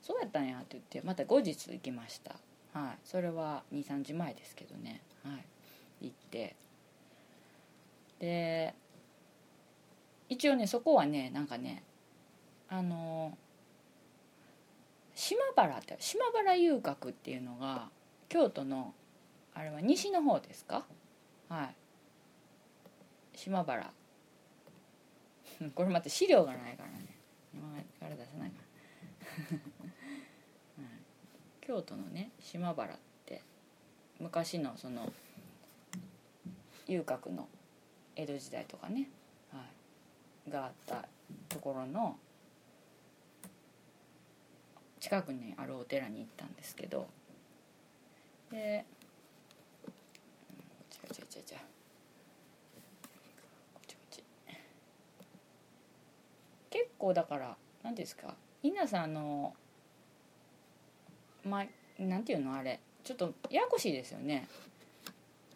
[0.00, 2.36] そうやったんやって言ってまた後日行きました。
[2.72, 2.98] はい。
[3.04, 5.02] それは23時前ですけどね。
[5.24, 5.36] は
[6.00, 6.06] い。
[6.06, 6.56] 行って。
[8.18, 8.74] で
[10.28, 11.84] 一応ねそこはねなんかね
[12.68, 13.36] あの
[15.14, 17.88] 島原って島原遊郭っていうのが
[18.28, 18.92] 京都の
[19.54, 20.86] あれは西の方ですか？
[21.48, 21.74] はい。
[23.34, 23.92] 島原。
[25.74, 27.06] これまた資料がないからね。
[27.54, 27.68] 今
[27.98, 28.56] から出さないか
[29.50, 29.58] ら、
[31.68, 32.96] 京都のね島原っ
[33.26, 33.42] て
[34.18, 35.12] 昔のその
[36.86, 37.46] 遊郭の
[38.16, 39.10] 江戸時代とかね、
[39.52, 39.58] は
[40.46, 41.04] い、があった
[41.50, 42.16] ところの
[44.98, 47.06] 近くにあるお寺に行ったんですけど
[48.50, 48.86] で
[49.84, 49.92] こ
[50.86, 51.60] っちこっちこっちこっちこ
[53.76, 54.24] っちこっち。
[56.70, 59.52] 結構だから何ですか皆さんの
[61.44, 61.66] まあ
[62.02, 62.80] なんていうのあれ。
[63.04, 64.46] ちょっとややこしいですよね。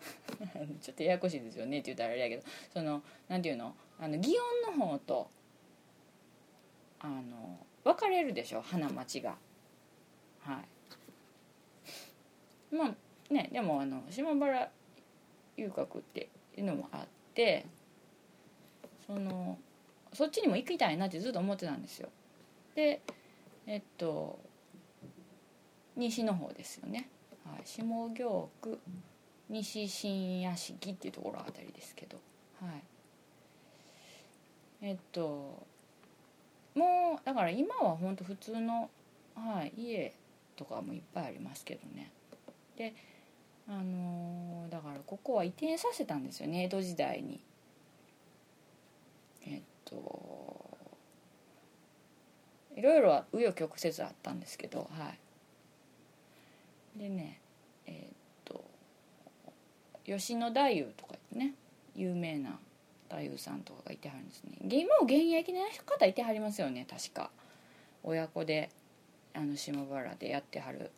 [0.80, 2.42] ちょっとややこしいですよねって言ったらあれやけど。
[2.72, 3.74] そのなんていうの？
[4.00, 5.30] あの祇園の方と
[7.00, 8.62] あの分かれるでしょ？
[8.62, 9.36] 花町が。
[10.40, 10.62] は
[12.72, 12.74] い。
[12.74, 14.70] まあねでもあの島原
[15.56, 17.66] 遊郭っていうのもあって
[19.06, 19.58] その
[20.14, 22.08] そっちにも行きたいなってずっと思ってたんですよ。
[22.74, 23.02] で
[23.66, 24.38] えっと
[25.96, 27.08] 西の方ですよね、
[27.44, 27.82] はい、下
[28.14, 28.78] 京区
[29.48, 32.16] 西新屋敷っていうところあたりですけど。
[32.60, 32.82] はい。
[34.80, 35.66] えっと
[36.74, 38.88] もうだから今は本当普通の、
[39.34, 40.12] はい、家
[40.56, 42.10] とかもいっぱいありますけどね。
[42.76, 42.94] で
[43.68, 46.64] あのーだからここは移転させたんですよね。
[46.64, 47.40] 江戸時代に。
[49.46, 50.78] えっと
[52.74, 54.88] いろいろは紆余曲折あったんですけど。
[54.90, 55.18] はい。
[56.96, 57.40] でね
[57.86, 58.14] えっ
[58.44, 58.64] と
[60.04, 61.54] 吉野太夫とかね
[61.94, 62.58] 有名な
[63.08, 64.56] 太夫さんとかがいてはるんですね。
[64.62, 67.30] 今も現役の方いてはりますよね確か。
[68.02, 68.70] 親子で
[69.34, 70.90] あの島原でやってはる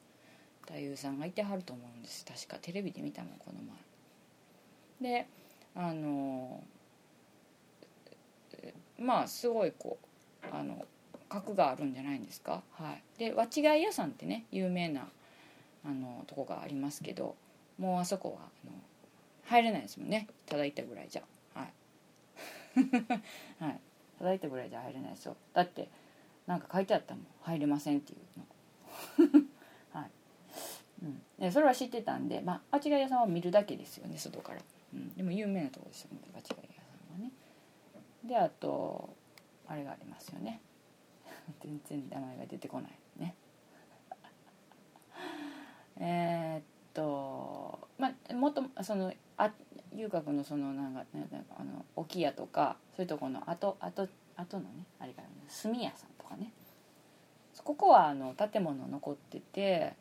[0.63, 2.25] 太夫さんがいてはると思うんです。
[2.25, 3.61] 確かテレビで見たもんこの
[5.01, 5.21] 前。
[5.23, 5.27] で
[5.75, 6.63] あの
[8.99, 9.99] まあすごいこ
[10.45, 10.87] うあの
[11.29, 12.63] 格があるんじゃないんですか？
[12.73, 13.03] はい。
[13.19, 15.09] で和違い屋さんってね有名な
[15.85, 17.37] あのとこがありますけど
[17.79, 18.73] もうあそこはあの
[19.47, 20.29] 入れないですもんね。
[20.47, 21.23] ただいたぐらいじゃ。
[21.55, 21.73] はい。
[23.61, 23.81] はい。
[24.19, 25.37] ただいたぐらいじゃ入れないですよ。
[25.53, 25.89] だって
[26.47, 27.27] なんか書いてあったもん。
[27.43, 28.47] 入れませんっていうの。
[30.01, 30.11] はい、
[31.03, 34.61] うん、でそれは知ってたんでまあ間違い屋さんは見るだけですよね外から、
[34.93, 37.33] うん、でも有名なとこですよね間違い屋さんはね。
[38.25, 39.15] であと
[39.67, 40.61] あれがありますよね。
[41.61, 42.93] 全然名前が出てこない。
[45.99, 49.51] えーっとまあもっとそのあ
[49.95, 54.69] 遊郭のそのなんかなんかあの置屋とかそういうところの跡跡後のね
[54.99, 56.53] あれからね炭屋さんとかね。
[57.63, 59.95] ここはあの建物残ってて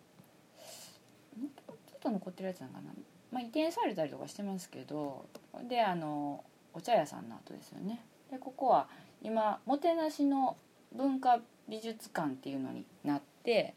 [1.37, 2.85] ちょっと残ってるやつなのかな、
[3.31, 5.25] まあ、移転されたりとかしてますけど
[5.69, 8.03] であのお茶屋さんの後ですよね。
[8.31, 8.87] でここは
[9.21, 10.57] 今もてなしの
[10.91, 11.39] 文化
[11.69, 13.75] 美術館っていうのになって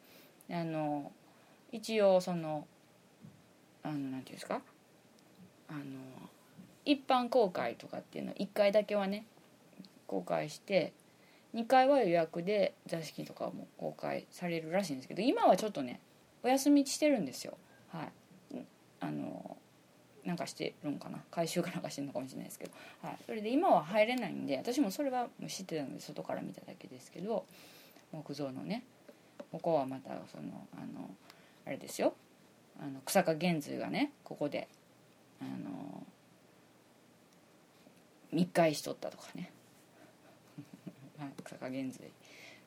[0.51, 1.13] あの
[1.73, 2.67] 一応その
[3.83, 4.61] あのなんていうんですか？
[5.69, 5.81] あの
[6.85, 9.27] 一般公開とかっていうの1回だけはね
[10.07, 10.93] 公開して
[11.55, 16.01] 2回は予約で座敷とかも公開されるらしいんですけど今はちょっとね
[16.43, 17.57] お休みしてるんですよ。
[17.89, 18.13] はい。
[19.01, 19.57] あの
[20.25, 21.19] なんかしてるんかな？
[21.31, 27.45] 回収かなんかしてるのかもしれないですけど、はい、それで今は入れないんで私もそれはもう知ってたので外から見ただけですけど
[28.13, 28.85] 木造のね
[29.53, 31.11] ここはまたそのあの
[31.67, 32.15] あれですよ。
[32.81, 34.69] あの草加玄瑞がねここで
[35.41, 36.07] あの
[38.33, 39.53] 密会しとったとかね。
[41.45, 42.13] 草加玄瑞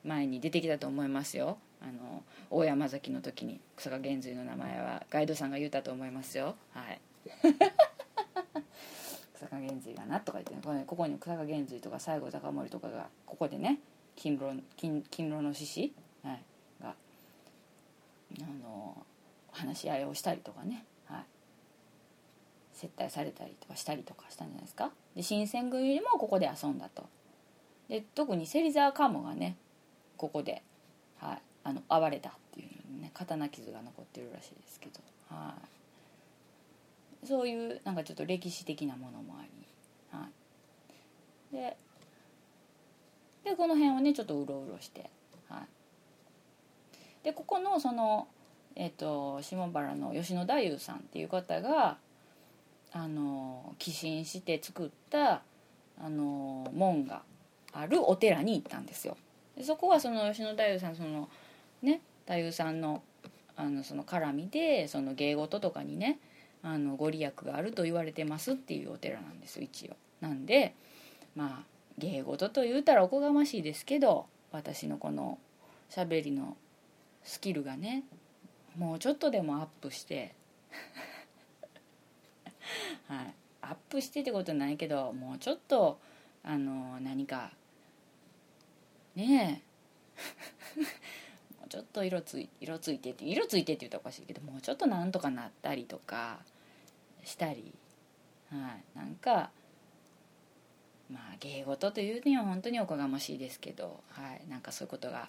[0.04, 1.58] 前に出てきたと思いますよ。
[1.80, 6.56] あの大山崎の時に草加玄瑞の名前はガイドさんが言ったと思いますよ。
[6.72, 7.00] はい。
[9.34, 13.80] 草加玄瑞がなとか言ってねここに草加玄瑞とか西郷隆盛とかがここでね
[14.16, 16.42] 金狼金金狼の獅子、はい、
[18.40, 19.06] あの
[19.52, 21.24] 話し合いをしたりとかね、はい、
[22.72, 24.90] 接待されたりとかしたりとかしたんじゃないですか。
[25.16, 27.04] で新選組よりもここで遊んだと。
[27.88, 29.56] で特に芹沢鴨がね
[30.16, 30.62] ここで、
[31.18, 35.54] はい、あの暴れたっていうね刀傷が残ってるらしいですけど、は
[37.24, 40.28] い、そういうなんかちょっと歴史的なものもあり、は
[41.52, 41.76] い、で
[43.44, 45.10] でこの辺をねちょっとうろうろして、
[47.22, 48.28] でここのその
[48.76, 51.98] え、ー、と下原の吉野太夫さんっていう方が
[52.92, 55.42] あの寄進して作った
[56.02, 57.22] あの門が
[57.72, 59.16] あるお寺に行ったんですよ。
[59.56, 61.28] でそこはその吉野太夫さんその
[61.82, 63.02] ね太夫さんの
[63.56, 66.18] あのその絡みでその芸事とかにね
[66.62, 69.96] あのご利益があると言われてますっていうお寺なんです一応。
[70.20, 70.74] なんで
[71.36, 71.64] まあ
[71.98, 75.38] 芸事と言うたらおこがましいですけど私のこの
[75.90, 76.56] しゃべりの
[77.22, 78.04] スキルがね
[78.76, 80.34] もうちょっとでもアップして
[83.08, 83.34] はい。
[83.62, 85.98] アップしてってことないけどもうちょっと
[86.42, 87.52] あの何か
[89.14, 89.62] ね
[90.76, 90.80] え
[91.60, 96.40] もうちょっと色つい色ついてって色ついてって言ったらおかしいけどもうちょっとなんとかなったりとか
[97.24, 97.72] したり
[98.50, 98.98] はい。
[98.98, 99.50] なんか
[101.10, 105.28] まあ芸事というには本当におこがましいですけど、はい、なんかそういうことが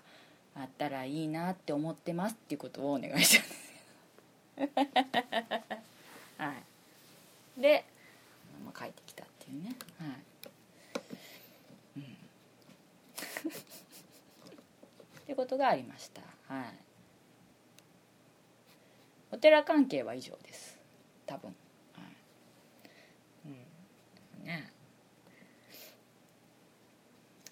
[0.55, 3.71] あったらいいなって思ってますっていうことをお願いしたんです。
[6.37, 6.53] は
[7.57, 7.61] い。
[7.61, 7.85] で、
[8.65, 9.75] まあ、帰ってきたっていうね。
[9.99, 10.09] はい。
[11.97, 12.07] うん、 っ
[15.25, 16.21] ていうことがありました。
[16.47, 16.73] はい。
[19.31, 20.81] お寺関係は以上です。
[21.31, 21.55] 多分
[21.93, 22.01] は
[23.45, 24.69] いうんね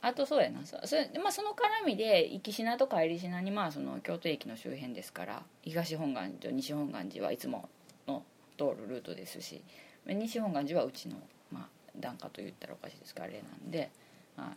[0.01, 0.61] あとそうやな。
[0.65, 7.67] それ、まあ、その絡みで行き品と帰り品にまあその京都駅の周辺ですから東本願寺と西本願寺はいつも
[8.07, 8.23] の
[8.57, 9.61] 通るルートですし
[10.05, 11.17] 西本願寺はうちの、
[11.51, 13.91] まあ、檀家と言ったらおかしいですからあれなんで、
[14.37, 14.47] はい、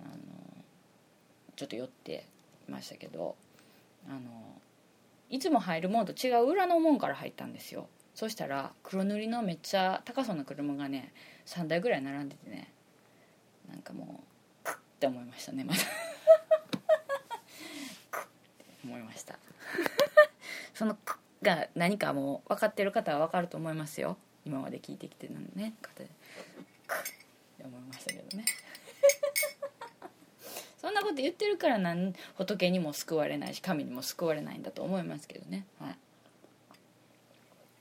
[0.00, 0.10] あの
[1.54, 2.26] ちょっと寄って
[2.68, 3.36] ましたけど
[4.08, 4.20] あの
[5.30, 7.88] いつも入るものと違う裏の門から入ったんですよ。
[8.14, 11.12] そしたら黒塗りのめっちゃ高そうな車がね
[11.46, 12.72] 3台ぐらい並んでてね
[13.68, 14.33] なんかもう
[15.04, 15.80] って思いましたねまた
[18.84, 19.38] 思いました。
[20.74, 20.98] その
[21.42, 24.16] 「が何かもう分かってる方は分かると思いますよ。
[24.44, 26.04] 今まで聞いてきてるのね方で。
[26.04, 26.12] って
[27.64, 28.44] 思いましたけどね。
[30.80, 35.64] そんなこと言ってるからなん仏にも救われないし神にも救われないんだと思いますけどね。
[35.78, 35.88] はい、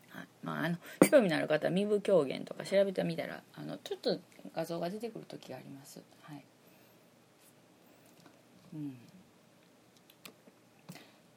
[0.09, 0.78] はい、まああの
[1.09, 4.19] 興味のある方は身分狂言とか調べてみたらあのちょっと
[4.55, 6.01] 画像が出てくる時があります。
[6.21, 6.45] はい。
[8.74, 8.95] うん。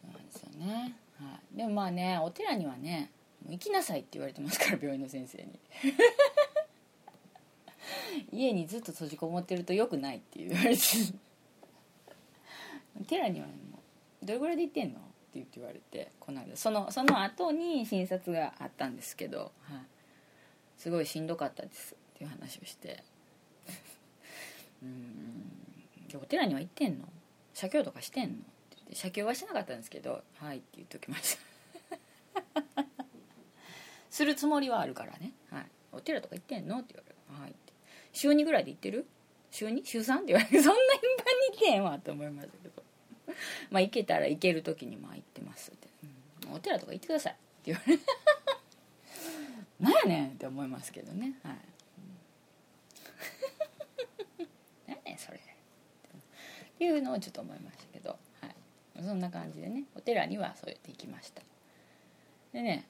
[0.02, 3.10] そうですよね、はい、でもまあねお寺にはね
[3.48, 5.58] 行きなさいって言われてますから病院の先生に。
[8.32, 10.82] 家にずっと閉じこもってるとよくないって言われて
[13.06, 13.52] 寺にはも
[14.22, 14.98] うどれぐらいで行ってんの？
[14.98, 16.56] って言って言われてこの間。
[16.56, 19.80] そのその後に診察があったんですけど、はい、
[20.78, 23.04] すごいしんどかったですっていう話をして。
[24.82, 25.52] うん。
[26.14, 27.06] お寺には行ってんの？
[27.56, 28.44] 写経とかしてんの?」って
[28.76, 32.84] 言って写経はしてなかったんですけど「はい」って言っておきました。
[34.10, 37.72] するつもりはあるからね「はい、お寺とか行ってんの?」って言われる「はい」って
[38.12, 39.06] 週2ぐらいで行ってる
[39.50, 39.84] 週 2?
[39.84, 40.16] 週 3?
[40.16, 42.84] って言われて そんな頻繁に行ってへんわと思いましたけど。
[43.70, 45.88] まあ行けたら行ける時にまあ行ってますって、
[46.46, 48.04] うん、お寺とか行ってくださいって言われて
[49.80, 51.38] 何やねんって思いますけどね。
[51.42, 51.56] はい。
[54.86, 55.40] 何やねんそれ
[56.80, 58.10] いうのをちょっと思いましたけど、
[58.40, 61.42] はい、そんな感じでねお寺にはそうやって行きました。
[62.52, 62.86] でね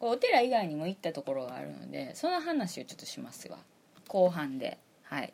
[0.00, 3.58] お寺以外にも行ったところがあるのでその話をちょっとしますわ。
[4.08, 4.78] 後半で。
[5.02, 5.32] はい。